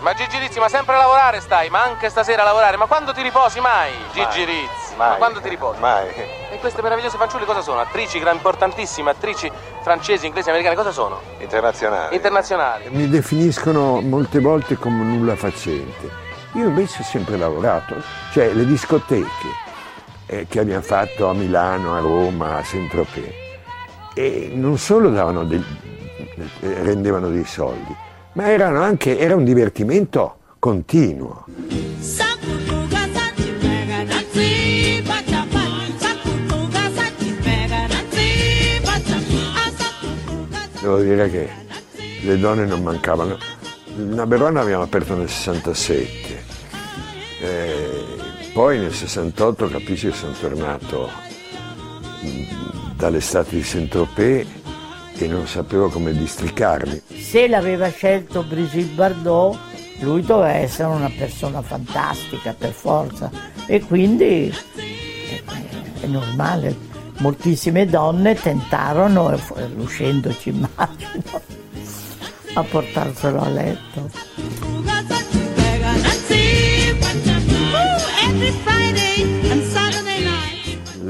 Rizzi, 0.00 0.02
ma 0.02 0.14
Gigi 0.14 0.38
Rizzi, 0.38 0.58
ma 0.58 0.68
sempre 0.68 0.94
a 0.94 0.98
lavorare 0.98 1.40
stai, 1.40 1.68
ma 1.68 1.82
anche 1.82 2.08
stasera 2.08 2.42
a 2.42 2.44
lavorare, 2.46 2.76
ma 2.76 2.86
quando 2.86 3.12
ti 3.12 3.22
riposi 3.22 3.60
mai? 3.60 3.92
Gigi 4.12 4.44
Rizzi, 4.44 4.96
ma 4.96 5.08
mai, 5.08 5.18
quando 5.18 5.40
ti 5.40 5.48
riposi? 5.48 5.78
Mai. 5.80 6.08
E 6.50 6.58
queste 6.58 6.82
meravigliose 6.82 7.16
fanciulle 7.16 7.44
cosa 7.44 7.60
sono? 7.60 7.80
Attrici 7.80 8.18
importantissime, 8.18 9.10
attrici 9.10 9.50
francesi, 9.82 10.26
inglesi, 10.26 10.48
americane, 10.48 10.74
cosa 10.74 10.90
sono? 10.90 11.20
Internazionali. 11.38 12.14
Internazionali. 12.14 12.88
Mi 12.88 13.08
definiscono 13.08 14.00
molte 14.00 14.40
volte 14.40 14.76
come 14.76 15.04
nulla 15.04 15.36
facente. 15.36 16.28
Io 16.54 16.66
invece 16.66 17.02
ho 17.02 17.04
sempre 17.04 17.36
lavorato, 17.36 17.94
cioè 18.32 18.52
le 18.52 18.64
discoteche 18.66 19.68
eh, 20.26 20.46
che 20.48 20.58
abbiamo 20.60 20.82
fatto 20.82 21.28
a 21.28 21.32
Milano, 21.34 21.94
a 21.94 22.00
Roma, 22.00 22.56
a 22.56 22.64
Saint-Tropez, 22.64 23.34
e 24.14 24.50
non 24.52 24.76
solo 24.78 25.10
davano 25.10 25.44
del- 25.44 25.64
eh, 26.60 26.82
rendevano 26.82 27.28
dei 27.28 27.44
soldi, 27.44 27.94
ma 28.32 28.44
anche, 28.44 29.18
era 29.18 29.34
un 29.34 29.44
divertimento 29.44 30.36
continuo. 30.58 31.46
Devo 40.80 41.00
dire 41.00 41.30
che 41.30 41.48
le 42.22 42.38
donne 42.38 42.64
non 42.64 42.82
mancavano. 42.82 43.36
La 43.96 44.24
Verona 44.24 44.60
abbiamo 44.60 44.82
aperto 44.82 45.14
nel 45.14 45.28
67, 45.28 46.44
eh, 47.42 48.04
poi 48.52 48.78
nel 48.78 48.92
68 48.92 49.68
capisci 49.68 50.08
che 50.08 50.14
sono 50.14 50.32
tornato 50.32 51.10
mh, 52.22 52.94
dall'estate 52.96 53.56
di 53.56 53.62
Saint-Tropez 53.62 54.59
e 55.24 55.28
non 55.28 55.46
sapevo 55.46 55.88
come 55.88 56.12
districarmi. 56.12 57.02
Se 57.08 57.46
l'aveva 57.46 57.90
scelto 57.90 58.42
Brigitte 58.42 58.94
Bardot, 58.94 59.58
lui 60.00 60.22
doveva 60.22 60.52
essere 60.52 60.88
una 60.88 61.10
persona 61.16 61.60
fantastica 61.60 62.54
per 62.54 62.72
forza 62.72 63.30
e 63.66 63.80
quindi 63.80 64.52
eh, 64.76 65.42
è 66.00 66.06
normale. 66.06 66.88
Moltissime 67.18 67.84
donne 67.84 68.34
tentarono, 68.34 69.38
uscendoci 69.76 70.48
immagino, 70.48 71.42
a 72.54 72.62
portarselo 72.62 73.40
a 73.40 73.48
letto. 73.48 74.10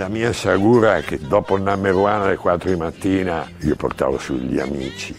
La 0.01 0.09
mia 0.09 0.33
sciagura 0.33 0.97
è 0.97 1.03
che 1.03 1.19
dopo 1.19 1.59
il 1.59 1.69
one 1.69 2.11
alle 2.11 2.37
4 2.37 2.71
di 2.71 2.77
mattina 2.77 3.47
io 3.59 3.77
portavo 3.77 4.17
sugli 4.17 4.59
amici 4.59 5.15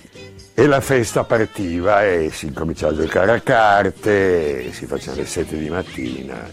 e 0.56 0.66
la 0.66 0.82
festa 0.82 1.24
partiva 1.24 2.04
e 2.04 2.32
si 2.32 2.48
incominciava 2.48 2.92
a 2.92 2.96
giocare 2.96 3.32
a 3.32 3.40
carte, 3.42 4.74
si 4.74 4.88
faceva 4.88 5.18
alle 5.18 5.28
7 5.28 5.56
di 5.56 5.70
mattina. 5.70 6.50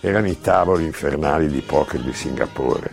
Erano 0.00 0.26
i 0.28 0.38
tavoli 0.38 0.84
infernali 0.84 1.48
di 1.48 1.62
poker 1.62 2.02
di 2.02 2.12
Singapore. 2.12 2.90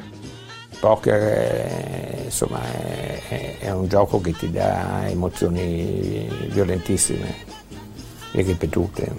Poker 0.80 1.20
è, 1.22 2.22
insomma, 2.24 2.62
è, 2.64 3.22
è- 3.28 3.58
è 3.60 3.72
un 3.72 3.90
gioco 3.90 4.22
che 4.22 4.32
ti 4.32 4.50
dà 4.50 5.10
emozioni 5.10 6.26
violentissime 6.48 7.36
e 8.32 8.42
ripetute. 8.42 9.12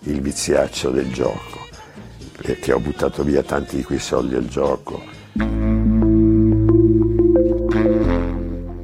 Il 0.00 0.20
viziaccio 0.20 0.90
del 0.90 1.10
gioco, 1.10 1.59
perché 2.42 2.72
ho 2.72 2.80
buttato 2.80 3.22
via 3.22 3.42
tanti 3.42 3.76
di 3.76 3.82
quei 3.82 3.98
soldi 3.98 4.34
al 4.34 4.46
gioco. 4.46 5.02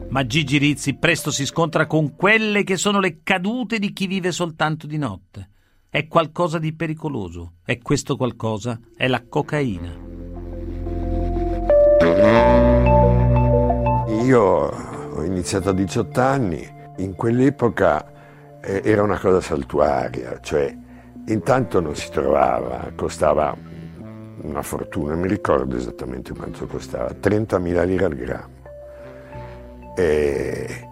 Ma 0.09 0.27
Gigi 0.27 0.59
Rizzi 0.59 0.95
presto 0.95 1.31
si 1.31 1.47
scontra 1.47 1.87
con 1.87 2.15
quelle 2.17 2.65
che 2.65 2.77
sono 2.77 3.01
le 3.01 3.21
cadute 3.23 3.79
di 3.79 3.93
chi 3.93 4.07
vive 4.07 4.31
soltanto 4.31 4.87
di 4.87 4.99
notte. 4.99 5.51
È 5.89 6.07
qualcosa 6.07 6.59
di 6.59 6.75
pericoloso 6.75 7.55
e 7.65 7.81
questo 7.81 8.17
qualcosa 8.17 8.79
è 8.95 9.09
la 9.09 9.25
cocaina. 9.27 10.05
Io 14.23 14.43
ho 14.43 15.23
iniziato 15.23 15.71
a 15.71 15.73
18 15.73 16.21
anni, 16.21 16.67
in 16.99 17.15
quell'epoca 17.15 18.61
eh, 18.61 18.83
era 18.85 19.03
una 19.03 19.19
cosa 19.19 19.41
saltuaria, 19.41 20.41
cioè 20.41 20.85
intanto 21.27 21.81
non 21.81 21.95
si 21.97 22.11
trovava, 22.11 22.91
costava 22.95 23.57
una 24.43 24.63
fortuna, 24.63 25.15
mi 25.15 25.29
ricordo 25.29 25.77
esattamente 25.77 26.33
quanto 26.33 26.67
costava, 26.67 27.11
30.000 27.19 27.85
lire 27.85 28.05
al 28.05 28.15
grammo. 28.15 28.55
E- 29.97 30.89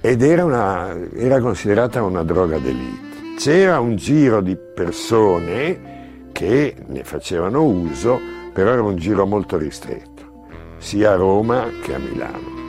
ed 0.00 0.22
era, 0.22 0.44
una- 0.44 0.96
era 1.14 1.40
considerata 1.40 2.02
una 2.02 2.22
droga 2.22 2.58
d'elite. 2.58 3.10
C'era 3.38 3.80
un 3.80 3.96
giro 3.96 4.40
di 4.40 4.56
persone 4.56 6.28
che 6.32 6.74
ne 6.86 7.04
facevano 7.04 7.62
uso, 7.64 8.18
però 8.52 8.70
era 8.72 8.82
un 8.82 8.96
giro 8.96 9.26
molto 9.26 9.56
ristretto, 9.58 10.46
sia 10.78 11.12
a 11.12 11.16
Roma 11.16 11.66
che 11.82 11.94
a 11.94 11.98
Milano. 11.98 12.61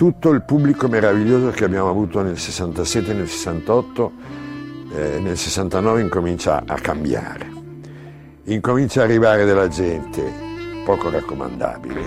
Tutto 0.00 0.30
il 0.30 0.40
pubblico 0.40 0.88
meraviglioso 0.88 1.50
che 1.50 1.64
abbiamo 1.64 1.90
avuto 1.90 2.22
nel 2.22 2.38
67 2.38 3.10
e 3.10 3.12
nel 3.12 3.28
68, 3.28 4.12
eh, 4.94 5.18
nel 5.20 5.36
69 5.36 6.00
incomincia 6.00 6.62
a 6.66 6.76
cambiare. 6.76 7.46
Incomincia 8.44 9.02
a 9.02 9.04
arrivare 9.04 9.44
della 9.44 9.68
gente 9.68 10.22
poco 10.86 11.10
raccomandabile, 11.10 12.00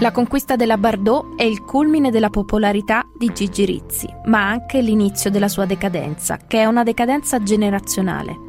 La 0.00 0.12
conquista 0.12 0.56
della 0.56 0.76
Bardot 0.76 1.36
è 1.36 1.44
il 1.44 1.62
culmine 1.62 2.10
della 2.10 2.28
popolarità 2.28 3.06
di 3.16 3.32
Gigi 3.32 3.64
Rizzi, 3.64 4.06
ma 4.26 4.50
anche 4.50 4.82
l'inizio 4.82 5.30
della 5.30 5.48
sua 5.48 5.64
decadenza, 5.64 6.36
che 6.46 6.60
è 6.60 6.66
una 6.66 6.82
decadenza 6.82 7.42
generazionale. 7.42 8.45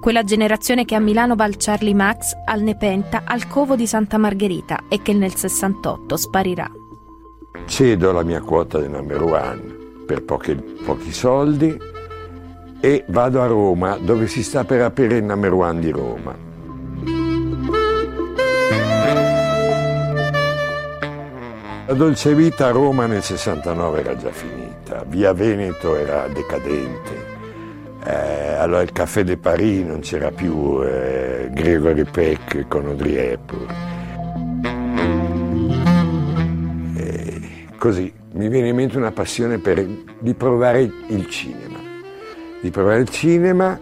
Quella 0.00 0.24
generazione 0.24 0.86
che 0.86 0.94
a 0.94 0.98
Milano 0.98 1.36
va 1.36 1.44
al 1.44 1.56
Charlie 1.58 1.94
Max, 1.94 2.32
al 2.46 2.62
Nepenta, 2.62 3.22
al 3.26 3.46
Covo 3.46 3.76
di 3.76 3.86
Santa 3.86 4.16
Margherita 4.16 4.84
e 4.88 5.02
che 5.02 5.12
nel 5.12 5.34
68 5.34 6.16
sparirà. 6.16 6.70
cedo 7.66 8.10
la 8.10 8.22
mia 8.22 8.40
quota 8.40 8.78
del 8.78 8.88
number 8.88 9.22
one 9.22 9.76
per 10.06 10.24
pochi, 10.24 10.54
pochi 10.54 11.12
soldi 11.12 11.78
e 12.80 13.04
vado 13.08 13.42
a 13.42 13.46
Roma 13.46 13.98
dove 13.98 14.26
si 14.26 14.42
sta 14.42 14.64
per 14.64 14.80
aprire 14.80 15.18
il 15.18 15.24
number 15.24 15.52
one 15.52 15.80
di 15.80 15.90
Roma. 15.90 16.34
La 21.86 21.94
dolce 21.94 22.34
vita 22.34 22.68
a 22.68 22.70
Roma 22.70 23.04
nel 23.04 23.22
69 23.22 24.00
era 24.00 24.16
già 24.16 24.30
finita, 24.30 25.04
via 25.06 25.34
Veneto 25.34 25.94
era 25.94 26.26
decadente, 26.28 27.29
eh, 28.04 28.54
allora 28.54 28.82
il 28.82 28.92
Café 28.92 29.24
de 29.24 29.36
Paris 29.36 29.84
non 29.84 30.00
c'era 30.00 30.30
più 30.30 30.82
eh, 30.82 31.48
Gregory 31.52 32.04
Peck 32.04 32.66
con 32.68 32.86
Audrey 32.86 33.14
Hepburn. 33.14 33.66
Eh, 36.96 37.66
così 37.78 38.12
mi 38.32 38.48
viene 38.48 38.68
in 38.68 38.76
mente 38.76 38.96
una 38.96 39.12
passione 39.12 39.58
per, 39.58 39.86
di 40.18 40.34
provare 40.34 40.90
il 41.08 41.28
cinema, 41.28 41.78
di 42.60 42.70
provare 42.70 43.00
il 43.00 43.08
cinema. 43.08 43.78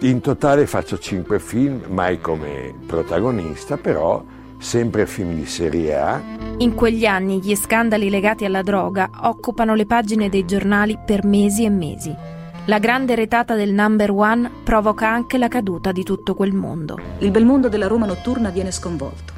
In 0.00 0.20
totale 0.20 0.66
faccio 0.66 0.98
cinque 0.98 1.38
film, 1.38 1.84
mai 1.88 2.20
come 2.20 2.74
protagonista, 2.86 3.76
però 3.76 4.22
sempre 4.58 5.06
film 5.06 5.34
di 5.34 5.46
serie 5.46 5.96
A. 5.98 6.22
In 6.58 6.74
quegli 6.74 7.06
anni 7.06 7.40
gli 7.40 7.54
scandali 7.54 8.08
legati 8.08 8.44
alla 8.44 8.62
droga 8.62 9.10
occupano 9.22 9.74
le 9.74 9.86
pagine 9.86 10.28
dei 10.28 10.44
giornali 10.44 10.98
per 11.04 11.24
mesi 11.24 11.64
e 11.64 11.70
mesi. 11.70 12.14
La 12.68 12.80
grande 12.80 13.14
retata 13.14 13.54
del 13.54 13.72
number 13.72 14.10
one 14.10 14.50
provoca 14.64 15.08
anche 15.08 15.38
la 15.38 15.46
caduta 15.46 15.92
di 15.92 16.02
tutto 16.02 16.34
quel 16.34 16.52
mondo. 16.52 16.98
Il 17.18 17.30
bel 17.30 17.44
mondo 17.44 17.68
della 17.68 17.86
Roma 17.86 18.06
notturna 18.06 18.50
viene 18.50 18.72
sconvolto. 18.72 19.34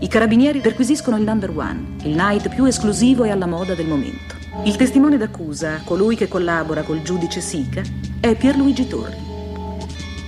I 0.00 0.08
carabinieri 0.08 0.58
perquisiscono 0.58 1.16
il 1.16 1.22
number 1.22 1.56
one, 1.56 1.94
il 2.02 2.16
night 2.16 2.48
più 2.48 2.64
esclusivo 2.64 3.22
e 3.22 3.30
alla 3.30 3.46
moda 3.46 3.76
del 3.76 3.86
momento. 3.86 4.34
Il 4.64 4.74
testimone 4.74 5.16
d'accusa, 5.16 5.82
colui 5.84 6.16
che 6.16 6.26
collabora 6.26 6.82
col 6.82 7.02
giudice 7.02 7.40
Sica, 7.40 7.82
è 8.18 8.34
Pierluigi 8.34 8.88
Torri. 8.88 9.28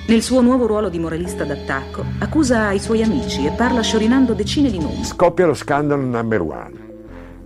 Nel 0.06 0.22
suo 0.22 0.42
nuovo 0.42 0.66
ruolo 0.66 0.90
di 0.90 1.00
moralista 1.00 1.42
d'attacco, 1.42 2.04
accusa 2.20 2.70
i 2.70 2.78
suoi 2.78 3.02
amici 3.02 3.44
e 3.46 3.50
parla 3.50 3.82
sciorinando 3.82 4.32
decine 4.32 4.70
di 4.70 4.78
nomi. 4.78 5.02
Scoppia 5.02 5.46
lo 5.46 5.54
scandalo 5.54 6.02
number 6.02 6.40
one. 6.40 6.90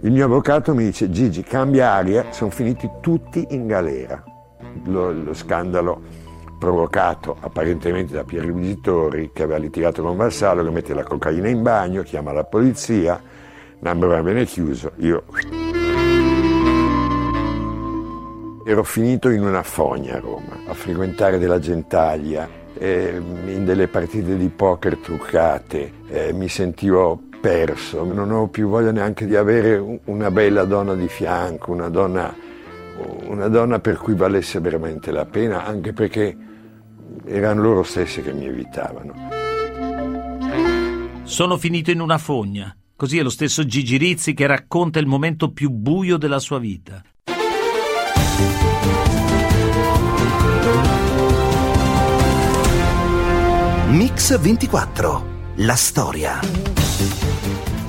Il 0.03 0.13
mio 0.13 0.27
avvocato 0.27 0.75
mi 0.75 0.85
dice 0.85 1.09
Gigi, 1.09 1.43
cambia 1.43 1.93
aria, 1.93 2.27
sono 2.31 2.51
finiti 2.51 2.91
tutti 3.01 3.47
in 3.53 3.67
galera. 3.67 4.26
Lo, 4.85 5.13
lo 5.13 5.35
scandalo 5.35 6.25
provocato 6.59 7.37
apparentemente 7.41 8.15
da 8.15 8.25
Pierluigi 8.25 8.81
Torri 8.81 9.31
che 9.33 9.43
aveva 9.43 9.59
litigato 9.59 10.03
con 10.03 10.17
Vassallo, 10.17 10.65
che 10.65 10.71
mette 10.71 10.95
la 10.95 11.03
cocaina 11.03 11.49
in 11.49 11.63
bagno, 11.63 12.03
chiama 12.03 12.33
la 12.33 12.45
polizia, 12.45 13.21
number 13.81 14.23
viene 14.23 14.45
chiuso, 14.45 14.93
io 14.97 15.25
ero 18.65 18.83
finito 18.83 19.29
in 19.29 19.45
una 19.45 19.63
fogna 19.63 20.17
a 20.17 20.19
Roma, 20.19 20.59
a 20.67 20.75
frequentare 20.75 21.39
della 21.39 21.61
gentaglia, 21.61 22.49
eh, 22.77 23.15
in 23.47 23.65
delle 23.65 23.87
partite 23.87 24.37
di 24.37 24.49
poker 24.49 24.97
truccate, 24.97 25.93
eh, 26.09 26.33
mi 26.33 26.49
sentivo 26.49 27.21
perso, 27.41 28.03
non 28.03 28.33
ho 28.33 28.49
più 28.49 28.69
voglia 28.69 28.91
neanche 28.91 29.25
di 29.27 29.37
avere 29.37 30.01
una 30.07 30.33
bella 30.33 30.65
donna 30.65 30.95
di 30.95 31.07
fianco, 31.07 31.71
una 31.71 31.89
donna, 31.89 32.35
una 33.27 33.49
donna 33.49 33.79
per 33.81 33.97
cui 33.97 34.15
valesse 34.15 34.61
veramente 34.61 35.11
la 35.11 35.27
pena, 35.27 35.65
anche 35.65 35.93
perché 35.93 36.37
erano 37.25 37.63
loro 37.63 37.83
stessi 37.83 38.23
che 38.23 38.33
mi 38.33 38.47
evitavano. 38.47 39.15
Sono 41.25 41.57
finito 41.57 41.91
in 41.91 42.01
una 42.01 42.19
fogna. 42.19 42.75
Così 42.95 43.19
è 43.19 43.23
lo 43.23 43.31
stesso 43.31 43.67
Gigi 43.67 43.97
Rizzi 43.97 44.33
che 44.33 44.47
racconta 44.47 44.99
il 44.99 45.07
momento 45.07 45.53
più 45.53 45.71
buio 45.71 46.17
della 46.17 46.39
sua 46.39 46.59
vita. 46.59 47.03
Mix 53.89 54.39
24. 54.39 55.25
La 55.57 55.75
storia. 55.75 56.76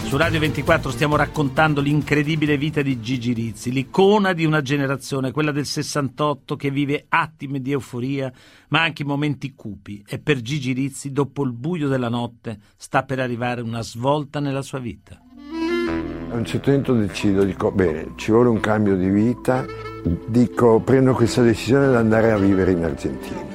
Su 0.08 0.16
Radio 0.16 0.40
24 0.40 0.90
stiamo 0.90 1.18
raccontando 1.18 1.82
l'incredibile 1.82 2.58
vita 2.58 2.82
di 2.82 3.02
Gigi 3.02 3.34
Rizzi, 3.34 3.74
l'icona 3.74 4.32
di 4.32 4.46
una 4.46 4.62
generazione, 4.62 5.34
quella 5.34 5.52
del 5.52 5.66
68 5.66 6.56
che 6.56 6.72
vive 6.72 7.08
attimi 7.10 7.62
di 7.62 7.74
euforia, 7.74 8.32
ma 8.70 8.84
anche 8.84 9.04
momenti 9.04 9.54
cupi. 9.54 10.02
E 10.08 10.20
per 10.20 10.40
Gigi 10.40 10.72
Rizzi, 10.72 11.12
dopo 11.12 11.44
il 11.44 11.52
buio 11.52 11.90
della 11.90 12.08
notte, 12.08 12.58
sta 12.78 13.04
per 13.04 13.20
arrivare 13.20 13.60
una 13.60 13.84
svolta 13.84 14.40
nella 14.40 14.62
sua 14.62 14.80
vita. 14.80 15.22
A 16.30 16.36
un 16.36 16.46
certo 16.46 16.72
punto 16.72 16.94
decido, 16.94 17.44
dico, 17.44 17.74
bene, 17.74 18.14
ci 18.16 18.32
vuole 18.32 18.48
un 18.48 18.62
cambio 18.62 18.96
di 18.96 19.10
vita, 19.10 19.66
dico, 20.26 20.80
prendo 20.80 21.14
questa 21.16 21.42
decisione 21.42 21.90
di 21.90 21.96
andare 21.96 22.32
a 22.32 22.38
vivere 22.38 22.72
in 22.72 22.86
Argentina. 22.86 23.47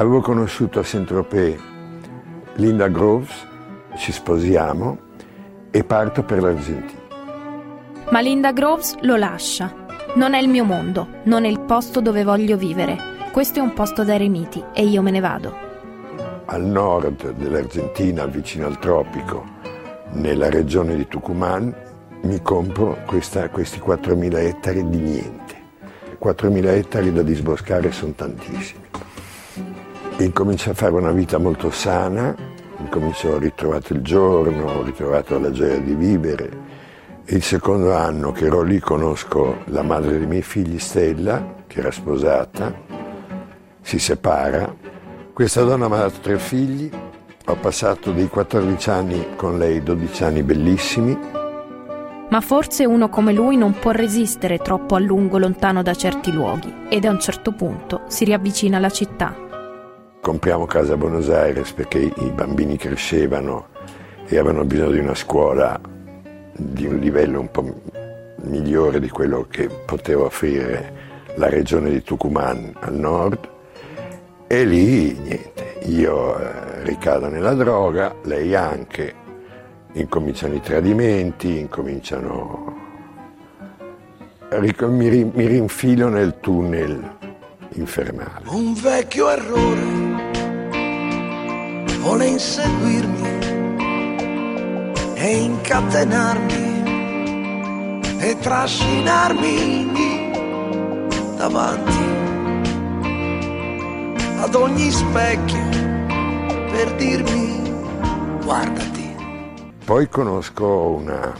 Avevo 0.00 0.22
conosciuto 0.22 0.78
a 0.78 0.82
Saint-Tropez 0.82 1.60
Linda 2.54 2.88
Groves, 2.88 3.46
ci 3.98 4.12
sposiamo 4.12 4.98
e 5.70 5.84
parto 5.84 6.22
per 6.22 6.40
l'Argentina. 6.40 7.00
Ma 8.08 8.20
Linda 8.20 8.50
Groves 8.52 8.96
lo 9.02 9.16
lascia. 9.16 9.70
Non 10.14 10.32
è 10.32 10.40
il 10.40 10.48
mio 10.48 10.64
mondo, 10.64 11.06
non 11.24 11.44
è 11.44 11.48
il 11.48 11.60
posto 11.60 12.00
dove 12.00 12.24
voglio 12.24 12.56
vivere. 12.56 12.96
Questo 13.30 13.58
è 13.58 13.62
un 13.62 13.74
posto 13.74 14.02
da 14.02 14.14
eremiti 14.14 14.64
e 14.72 14.84
io 14.84 15.02
me 15.02 15.10
ne 15.10 15.20
vado. 15.20 15.54
Al 16.46 16.64
nord 16.64 17.32
dell'Argentina, 17.32 18.24
vicino 18.24 18.64
al 18.64 18.78
tropico, 18.78 19.44
nella 20.12 20.48
regione 20.48 20.96
di 20.96 21.06
Tucumán, 21.08 21.74
mi 22.22 22.40
compro 22.40 22.96
questa, 23.04 23.50
questi 23.50 23.78
4.000 23.78 24.34
ettari 24.38 24.88
di 24.88 24.98
niente. 24.98 25.54
4.000 26.18 26.64
ettari 26.68 27.12
da 27.12 27.20
disboscare 27.20 27.92
sono 27.92 28.12
tantissimi. 28.12 28.88
Incomincio 30.20 30.68
a 30.68 30.74
fare 30.74 30.92
una 30.92 31.12
vita 31.12 31.38
molto 31.38 31.70
sana, 31.70 32.34
incomincio, 32.76 33.30
ho 33.30 33.38
ritrovato 33.38 33.94
il 33.94 34.02
giorno, 34.02 34.70
ho 34.70 34.82
ritrovato 34.82 35.38
la 35.38 35.50
gioia 35.50 35.78
di 35.78 35.94
vivere. 35.94 36.50
Il 37.24 37.42
secondo 37.42 37.94
anno 37.94 38.30
che 38.30 38.44
ero 38.44 38.60
lì 38.60 38.78
conosco 38.80 39.60
la 39.66 39.80
madre 39.80 40.18
dei 40.18 40.26
miei 40.26 40.42
figli, 40.42 40.78
Stella, 40.78 41.62
che 41.66 41.78
era 41.78 41.90
sposata, 41.90 42.70
si 43.80 43.98
separa. 43.98 44.74
Questa 45.32 45.62
donna 45.62 45.88
mi 45.88 45.94
ha 45.94 46.00
dato 46.00 46.20
tre 46.20 46.38
figli, 46.38 46.90
ho 47.46 47.54
passato 47.54 48.12
dei 48.12 48.28
14 48.28 48.90
anni 48.90 49.26
con 49.36 49.56
lei, 49.56 49.82
12 49.82 50.22
anni 50.24 50.42
bellissimi. 50.42 51.18
Ma 52.28 52.40
forse 52.42 52.84
uno 52.84 53.08
come 53.08 53.32
lui 53.32 53.56
non 53.56 53.78
può 53.78 53.92
resistere 53.92 54.58
troppo 54.58 54.96
a 54.96 54.98
lungo 54.98 55.38
lontano 55.38 55.82
da 55.82 55.94
certi 55.94 56.30
luoghi 56.30 56.88
ed 56.90 57.06
a 57.06 57.10
un 57.10 57.18
certo 57.18 57.52
punto 57.52 58.02
si 58.08 58.24
riavvicina 58.26 58.76
alla 58.76 58.90
città. 58.90 59.48
Compriamo 60.20 60.66
casa 60.66 60.92
a 60.92 60.96
Buenos 60.98 61.30
Aires 61.30 61.72
perché 61.72 61.98
i 61.98 62.30
bambini 62.34 62.76
crescevano 62.76 63.68
e 64.26 64.36
avevano 64.36 64.64
bisogno 64.64 64.90
di 64.90 64.98
una 64.98 65.14
scuola 65.14 65.80
di 66.52 66.84
un 66.84 66.98
livello 66.98 67.40
un 67.40 67.50
po' 67.50 67.80
migliore 68.42 69.00
di 69.00 69.08
quello 69.08 69.46
che 69.48 69.68
poteva 69.68 70.24
offrire 70.24 70.92
la 71.36 71.48
regione 71.48 71.88
di 71.88 72.02
Tucumán 72.02 72.70
al 72.80 72.94
nord. 72.96 73.48
E 74.46 74.64
lì 74.66 75.16
niente, 75.18 75.78
io 75.84 76.38
eh, 76.38 76.84
ricado 76.84 77.28
nella 77.28 77.54
droga, 77.54 78.14
lei 78.24 78.54
anche, 78.54 79.14
incominciano 79.92 80.54
i 80.54 80.60
tradimenti, 80.60 81.58
incominciano... 81.58 82.76
Mi, 84.58 85.24
mi 85.32 85.46
rinfilo 85.46 86.08
nel 86.08 86.40
tunnel 86.40 87.16
infernale. 87.74 88.48
Un 88.48 88.74
vecchio 88.74 89.30
errore 89.30 90.09
vuole 92.00 92.26
inseguirmi 92.26 93.38
e 95.14 95.36
incatenarmi 95.36 96.68
e 98.18 98.36
trascinarmi 98.38 100.30
davanti 101.36 101.98
ad 104.40 104.54
ogni 104.54 104.90
specchio 104.90 105.68
per 106.70 106.94
dirmi 106.96 107.62
guardati. 108.42 109.14
Poi 109.84 110.08
conosco 110.08 110.66
una 110.66 111.34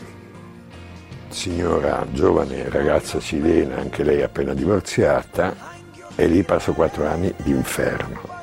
signora 1.28 2.06
giovane, 2.12 2.68
ragazza 2.68 3.18
cilena, 3.20 3.76
anche 3.76 4.02
lei 4.02 4.22
appena 4.22 4.52
divorziata, 4.52 5.54
e 6.16 6.26
lì 6.26 6.42
passo 6.42 6.72
quattro 6.72 7.06
anni 7.06 7.32
d'inferno. 7.36 8.39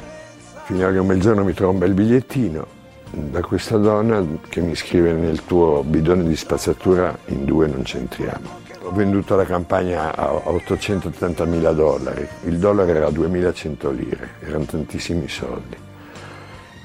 Fino 0.67 0.85
a 0.85 0.91
che 0.91 0.97
un 0.97 1.07
bel 1.07 1.21
giorno 1.21 1.45
mi 1.45 1.53
un 1.57 1.77
bel 1.77 1.93
bigliettino 1.93 2.67
da 3.09 3.39
questa 3.39 3.77
donna 3.77 4.21
che 4.49 4.59
mi 4.59 4.75
scrive 4.75 5.13
nel 5.13 5.45
tuo 5.45 5.81
bidone 5.81 6.27
di 6.27 6.35
spazzatura 6.35 7.17
in 7.27 7.45
due 7.45 7.67
non 7.67 7.83
c'entriamo. 7.83 8.65
Ho 8.81 8.91
venduto 8.91 9.37
la 9.37 9.45
campagna 9.45 10.13
a 10.13 10.33
880 10.33 11.45
mila 11.45 11.71
dollari, 11.71 12.27
il 12.43 12.57
dollaro 12.57 12.91
era 12.91 13.09
2100 13.09 13.91
lire, 13.91 14.29
erano 14.41 14.65
tantissimi 14.65 15.29
soldi, 15.29 15.77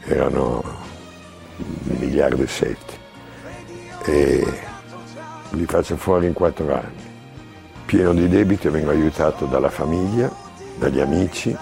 erano 0.05 0.63
un 1.57 1.97
miliardo 1.99 2.41
e 2.41 2.47
sette. 2.47 2.93
E 4.05 4.47
li 5.51 5.67
faccio 5.67 5.97
fuori 5.97 6.27
in 6.27 6.35
quattro 6.35 6.73
anni. 6.73 7.11
Pieno 7.85 8.15
di 8.15 8.29
debiti, 8.29 8.69
vengo 8.69 8.91
aiutato 8.91 9.47
dalla 9.47 9.71
famiglia, 9.71 10.31
dagli 10.79 11.01
amici. 11.01 11.57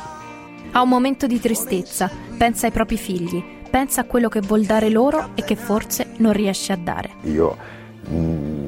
Ha 0.73 0.83
un 0.83 0.89
momento 0.89 1.27
di 1.27 1.41
tristezza, 1.41 2.09
pensa 2.39 2.67
ai 2.67 2.73
propri 2.73 2.97
figli, 2.97 3.43
pensa 3.69 4.03
a 4.03 4.05
quello 4.05 4.29
che 4.29 4.41
vuol 4.41 4.63
dare 4.63 4.89
loro 4.89 5.31
e 5.35 5.43
che 5.43 5.57
forse 5.57 6.13
non 6.19 6.33
riesce 6.33 6.73
a 6.73 6.77
dare. 6.77 7.11
Io 7.23 7.57
mh, 8.09 8.67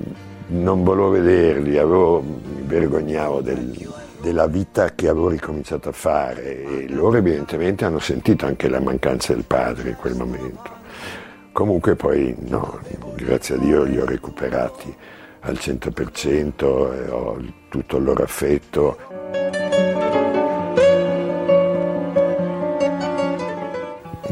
non 0.49 0.83
volevo 0.83 1.11
vederli, 1.11 1.79
avevo, 1.79 2.21
mi 2.21 2.63
vergognavo 2.67 3.41
del, 3.41 3.89
della 4.21 4.49
vita 4.49 4.97
che 4.97 5.07
avevo 5.07 5.29
ricominciato 5.29 5.91
a 5.91 5.93
fare 5.93 6.65
e 6.65 6.89
loro 6.89 7.19
evidentemente 7.19 7.85
hanno 7.85 8.01
sentito 8.01 8.47
anche 8.47 8.69
la 8.69 8.81
mancanza 8.81 9.33
del 9.33 9.45
padre 9.45 9.91
in 9.91 9.97
quel 9.97 10.17
momento. 10.17 10.71
Comunque 11.53 11.95
poi 11.95 12.35
no, 12.49 12.81
grazie 13.15 13.55
a 13.55 13.59
Dio 13.59 13.85
li 13.85 14.01
ho 14.01 14.05
recuperati 14.05 14.93
al 15.41 15.55
100% 15.55 16.95
e 16.95 17.11
ho 17.11 17.41
tutto 17.69 17.97
il 17.99 18.05
loro 18.05 18.25
affetto. 18.25 18.97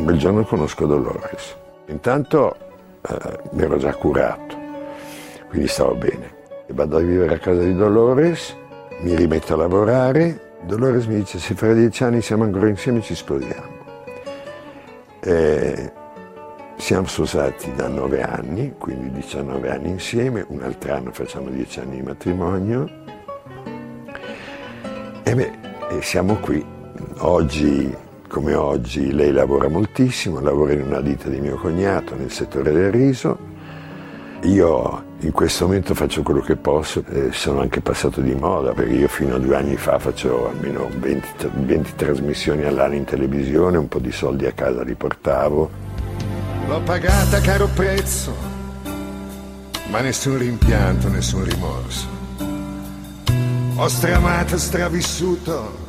Un 0.01 0.07
bel 0.07 0.17
giorno 0.17 0.45
conosco 0.45 0.87
Dolores. 0.87 1.55
Intanto 1.89 2.57
eh, 3.03 3.39
mi 3.51 3.65
ero 3.65 3.77
già 3.77 3.93
curato, 3.93 4.57
quindi 5.51 5.69
stavo 5.69 5.95
bene. 5.95 6.39
E 6.67 6.73
vado 6.73 6.97
a 6.97 7.01
vivere 7.01 7.35
a 7.35 7.39
casa 7.39 7.61
di 7.61 7.75
Dolores, 7.75 8.57
mi 9.01 9.15
rimetto 9.15 9.53
a 9.53 9.57
lavorare. 9.59 10.55
Dolores 10.63 11.05
mi 11.05 11.17
dice 11.17 11.39
se 11.39 11.55
fra 11.55 11.75
dieci 11.75 12.03
anni 12.03 12.23
siamo 12.23 12.45
ancora 12.45 12.69
insieme 12.69 13.03
ci 13.03 13.15
sposiamo. 13.15 13.79
E 15.21 15.93
siamo 16.77 17.07
sposati 17.07 17.71
da 17.75 17.89
nove 17.89 18.23
anni, 18.23 18.77
quindi 18.79 19.11
19 19.11 19.71
anni 19.71 19.91
insieme, 19.91 20.47
un 20.49 20.63
altro 20.63 20.95
anno 20.95 21.13
facciamo 21.13 21.51
dieci 21.51 21.79
anni 21.79 21.97
di 21.97 22.03
matrimonio. 22.03 22.89
E 25.25 25.35
beh, 25.35 25.53
e 25.91 26.01
siamo 26.01 26.37
qui. 26.37 26.65
Oggi 27.19 28.09
come 28.31 28.55
oggi. 28.55 29.13
Lei 29.13 29.33
lavora 29.33 29.69
moltissimo, 29.69 30.41
lavora 30.41 30.73
in 30.73 30.83
una 30.83 31.01
ditta 31.01 31.29
di 31.29 31.41
mio 31.41 31.57
cognato 31.57 32.15
nel 32.15 32.31
settore 32.31 32.73
del 32.73 32.93
riso. 32.93 33.49
Io 34.45 35.09
in 35.19 35.33
questo 35.33 35.67
momento 35.67 35.95
faccio 35.95 36.23
quello 36.23 36.41
che 36.41 36.57
posso, 36.57 37.05
eh, 37.11 37.31
sono 37.33 37.61
anche 37.61 37.83
passato 37.83 38.23
di 38.23 38.35
moda 38.35 38.73
perché 38.73 38.95
io 38.95 39.09
fino 39.09 39.35
a 39.35 39.39
due 39.39 39.57
anni 39.57 39.77
fa 39.77 39.99
faccio 39.99 40.49
almeno 40.49 40.89
20, 40.97 41.51
20 41.53 41.95
trasmissioni 41.95 42.65
all'anno 42.65 42.95
in 42.95 43.05
televisione, 43.05 43.77
un 43.77 43.89
po' 43.89 43.99
di 43.99 44.13
soldi 44.13 44.47
a 44.47 44.53
casa 44.53 44.83
li 44.83 44.95
portavo. 44.95 45.71
L'ho 46.67 46.81
pagata 46.81 47.37
a 47.37 47.41
caro 47.41 47.69
prezzo, 47.75 48.35
ma 49.91 50.01
nessun 50.01 50.39
rimpianto, 50.39 51.09
nessun 51.09 51.45
rimorso. 51.45 52.07
Ho 53.77 53.89
stramato, 53.89 54.57
stravissuto, 54.57 55.89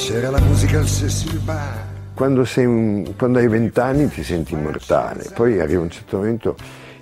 c'era 0.00 0.30
la 0.30 0.40
musica 0.40 0.78
al 0.78 0.86
Cecil 0.86 1.38
Bar. 1.40 1.84
Quando, 2.14 2.44
sei 2.46 2.64
un- 2.64 3.14
quando 3.18 3.38
hai 3.38 3.48
vent'anni 3.48 4.08
ti 4.08 4.22
senti 4.22 4.54
immortale, 4.54 5.26
poi 5.34 5.60
arriva 5.60 5.82
un 5.82 5.90
certo 5.90 6.16
momento 6.16 6.56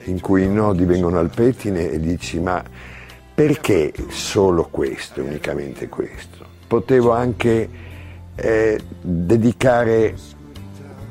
in 0.04 0.20
cui 0.20 0.42
i 0.42 0.48
nodi 0.48 0.84
vengono 0.84 1.18
al 1.18 1.30
pettine 1.30 1.90
e 1.90 2.00
dici 2.00 2.40
ma 2.40 2.62
perché 3.34 3.92
solo 4.08 4.66
questo, 4.70 5.22
unicamente 5.22 5.88
questo? 5.88 6.44
Potevo 6.66 7.12
anche 7.12 7.68
eh, 8.34 8.80
dedicare 9.00 10.14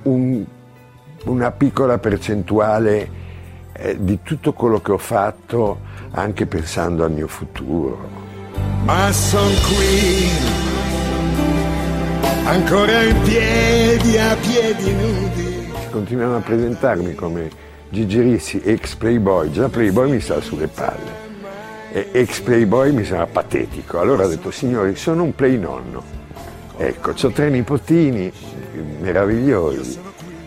un- 0.03 0.45
una 1.25 1.51
piccola 1.51 1.97
percentuale 1.99 3.09
eh, 3.73 3.95
di 3.99 4.19
tutto 4.23 4.51
quello 4.53 4.81
che 4.81 4.91
ho 4.91 4.97
fatto 4.97 5.79
anche 6.11 6.45
pensando 6.47 7.03
al 7.05 7.11
mio 7.11 7.27
futuro. 7.27 7.97
Ma 8.83 9.11
son 9.11 9.51
qui, 9.67 10.56
ancora 12.47 13.03
in 13.03 13.21
piedi, 13.23 14.17
a 14.17 14.35
piedi 14.35 14.93
nudi. 14.93 15.69
Continuano 15.91 16.37
a 16.37 16.39
presentarmi 16.39 17.13
come 17.13 17.49
Gigi 17.89 18.21
Rizzi, 18.21 18.61
ex 18.63 18.95
Playboy, 18.95 19.51
già 19.51 19.67
Playboy 19.67 20.09
mi 20.09 20.21
sta 20.21 20.39
sulle 20.39 20.67
palle. 20.67 21.25
E 21.91 22.09
ex 22.13 22.39
Playboy 22.39 22.91
mi 22.91 23.03
sembra 23.03 23.27
patetico. 23.27 23.99
Allora 23.99 24.25
ho 24.25 24.27
detto, 24.27 24.51
signori, 24.51 24.95
sono 24.95 25.23
un 25.23 25.35
play 25.35 25.57
nonno. 25.57 26.03
Ecco, 26.77 27.11
ho 27.11 27.31
tre 27.31 27.49
nipotini 27.49 28.31
meravigliosi. 28.99 29.99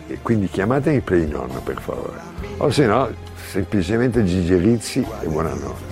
E 0.07 0.17
quindi 0.21 0.47
chiamatemi 0.47 1.01
play 1.01 1.27
nonno, 1.27 1.61
per 1.63 1.79
favore. 1.81 2.19
O 2.57 2.71
se 2.71 2.85
no, 2.85 3.09
semplicemente 3.49 4.23
Gigi 4.23 4.55
Rizzi 4.55 5.05
e 5.21 5.27
buonanotte. 5.27 5.90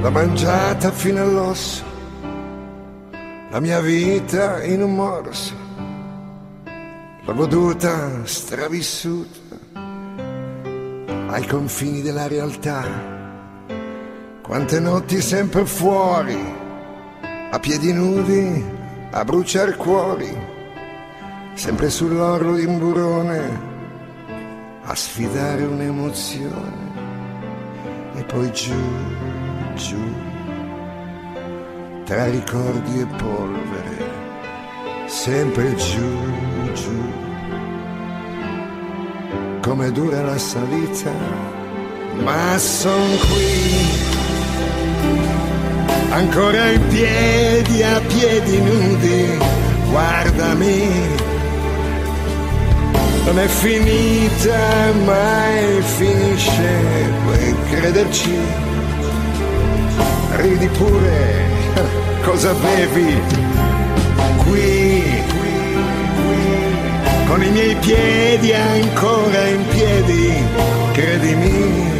L'ho 0.00 0.10
mangiata 0.12 0.92
fino 0.92 1.20
all'osso, 1.22 1.82
la 3.50 3.58
mia 3.58 3.80
vita 3.80 4.62
in 4.62 4.82
un 4.82 4.94
morso. 4.94 5.54
L'ho 7.24 7.34
goduta 7.34 8.24
stravissuta 8.24 9.56
ai 11.30 11.44
confini 11.46 12.00
della 12.00 12.28
realtà. 12.28 12.86
Quante 14.40 14.78
notti 14.78 15.20
sempre 15.20 15.66
fuori, 15.66 16.38
a 17.50 17.58
piedi 17.58 17.92
nudi, 17.92 18.64
a 19.10 19.24
bruciare 19.24 19.74
cuori, 19.74 20.32
sempre 21.54 21.90
sull'orlo 21.90 22.54
di 22.54 22.64
un 22.64 22.78
burone, 22.78 23.60
a 24.84 24.94
sfidare 24.94 25.64
un'emozione. 25.64 26.86
E 28.14 28.22
poi 28.22 28.50
giù, 28.52 28.74
giù, 29.78 30.02
tra 32.04 32.24
ricordi 32.28 33.00
e 33.00 33.06
polvere, 33.16 34.10
sempre 35.06 35.74
giù, 35.76 36.72
giù. 36.74 37.12
Come 39.60 39.92
dura 39.92 40.22
la 40.22 40.36
salita, 40.38 41.12
ma 42.24 42.58
son 42.58 43.18
qui, 43.28 43.88
ancora 46.10 46.70
in 46.70 46.86
piedi, 46.88 47.82
a 47.82 48.00
piedi 48.00 48.58
nudi, 48.60 49.38
guardami. 49.90 51.16
Non 53.26 53.38
è 53.38 53.46
finita, 53.46 54.92
mai 55.04 55.82
finisce, 55.82 57.10
puoi 57.24 57.54
crederci. 57.70 58.66
Ridi 60.48 60.68
pure, 60.68 61.44
cosa 62.24 62.54
bevi? 62.54 63.20
Qui, 64.44 65.02
con 67.26 67.42
i 67.42 67.50
miei 67.50 67.76
piedi 67.76 68.54
ancora 68.54 69.46
in 69.46 69.66
piedi, 69.68 70.32
credimi. 70.92 71.90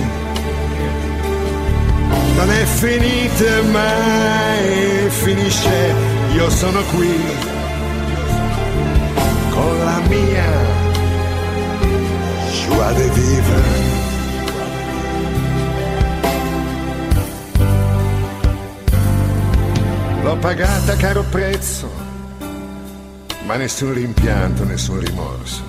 Non 2.37 2.51
è 2.51 2.65
finita, 2.65 3.63
mai 3.71 5.11
finisce, 5.11 5.95
io 6.33 6.49
sono 6.49 6.81
qui, 6.97 7.21
con 9.51 9.79
la 9.85 10.01
mia 10.09 10.51
joie 12.51 12.95
de 12.95 13.09
vivre. 13.11 13.98
L'ho 20.29 20.37
pagata 20.37 20.93
a 20.93 20.97
caro 20.97 21.23
prezzo, 21.23 21.91
ma 23.47 23.57
nessun 23.57 23.95
rimpianto, 23.95 24.63
nessun 24.63 25.01
rimorso. 25.01 25.63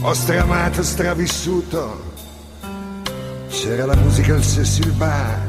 Ho 0.00 0.12
stramato, 0.14 0.82
stravissuto, 0.82 2.12
c'era 3.50 3.86
la 3.86 3.94
musica 3.94 4.34
al 4.34 4.42
Cecil 4.42 4.90
Bar, 4.94 5.46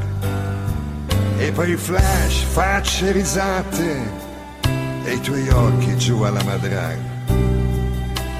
e 1.38 1.50
poi 1.50 1.74
flash, 1.74 2.44
facce, 2.52 3.10
risate, 3.10 3.98
e 5.02 5.12
i 5.12 5.20
tuoi 5.20 5.48
occhi 5.48 5.96
giù 5.96 6.20
alla 6.22 6.44
madraga. 6.44 7.02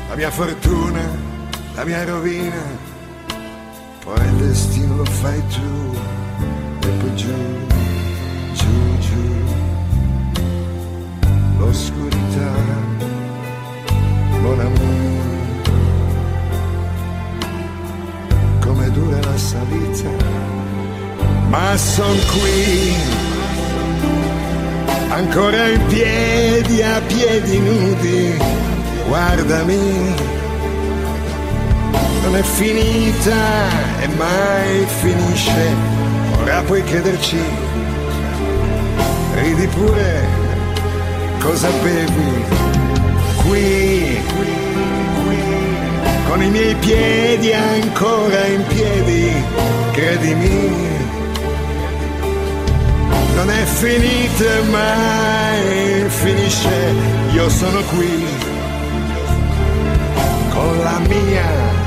La 0.09 0.15
mia 0.15 0.31
fortuna, 0.31 1.03
la 1.75 1.85
mia 1.85 2.05
rovina, 2.05 2.63
poi 4.05 4.25
il 4.25 4.35
destino 4.35 4.99
lo 4.99 5.05
fai 5.05 5.43
tu, 5.49 5.99
e 6.81 6.87
poi 6.87 7.15
giù, 7.17 7.35
giù, 8.53 8.90
l'oscurità, 11.61 12.53
mon 14.43 14.59
amour, 14.69 15.25
come 18.61 18.91
dura 18.91 19.21
la 19.21 19.37
salita, 19.37 20.11
ma 21.51 21.77
son 21.77 22.17
qui, 22.33 22.95
ancora 25.11 25.69
in 25.69 25.87
piedi, 25.87 26.83
a 26.83 27.01
piedi 27.07 27.59
nudi, 27.59 28.39
guardami, 29.07 30.15
non 32.23 32.37
è 32.37 32.43
finita 32.43 33.43
e 34.01 34.09
mai 34.17 34.87
finisce, 35.03 35.75
ora 36.41 36.63
puoi 36.63 36.83
crederci, 36.85 37.43
ridi 39.35 39.67
pure, 39.67 40.40
cosa 41.41 41.69
bevi? 41.83 42.45
Qui, 43.43 44.23
con 46.29 46.43
i 46.43 46.51
miei 46.51 46.75
piedi 46.77 47.53
ancora 47.53 48.47
in 48.47 48.65
piedi, 48.67 49.33
credimi, 49.93 50.99
non 53.35 53.51
è 53.51 53.65
finita 53.65 54.63
mai 54.71 56.09
finisce, 56.09 56.95
io 57.33 57.49
sono 57.49 57.81
qui. 57.85 58.25
Con 60.51 60.79
la 60.83 60.99
mia. 61.09 61.79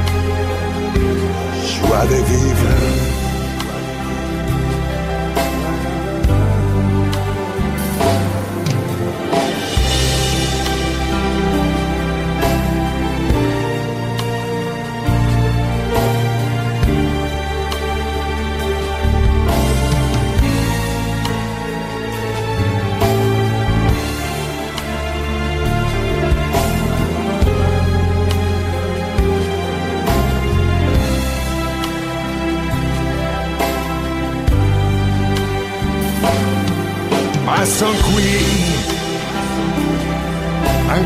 Joie 1.64 2.08
de 2.08 2.22
vivre. 2.24 3.13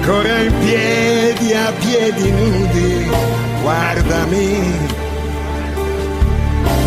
Ancora 0.07 0.39
in 0.39 0.53
piedi, 0.59 1.53
a 1.53 1.71
piedi 1.79 2.31
nudi, 2.31 3.09
guardami. 3.61 4.61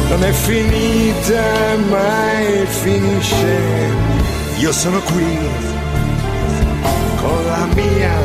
Non 0.08 0.24
è 0.24 0.32
finita, 0.32 1.76
mai 1.90 2.66
finisce. 2.66 3.58
Io 4.60 4.72
sono 4.72 5.00
qui 5.00 5.38
con 7.20 7.46
la 7.46 7.66
mia 7.74 8.18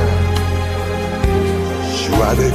joie 2.08 2.36
de. 2.36 2.52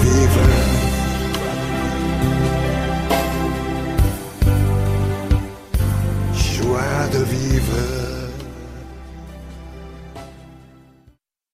Joie 6.32 7.08
de 7.10 7.24
vivre. 7.24 7.99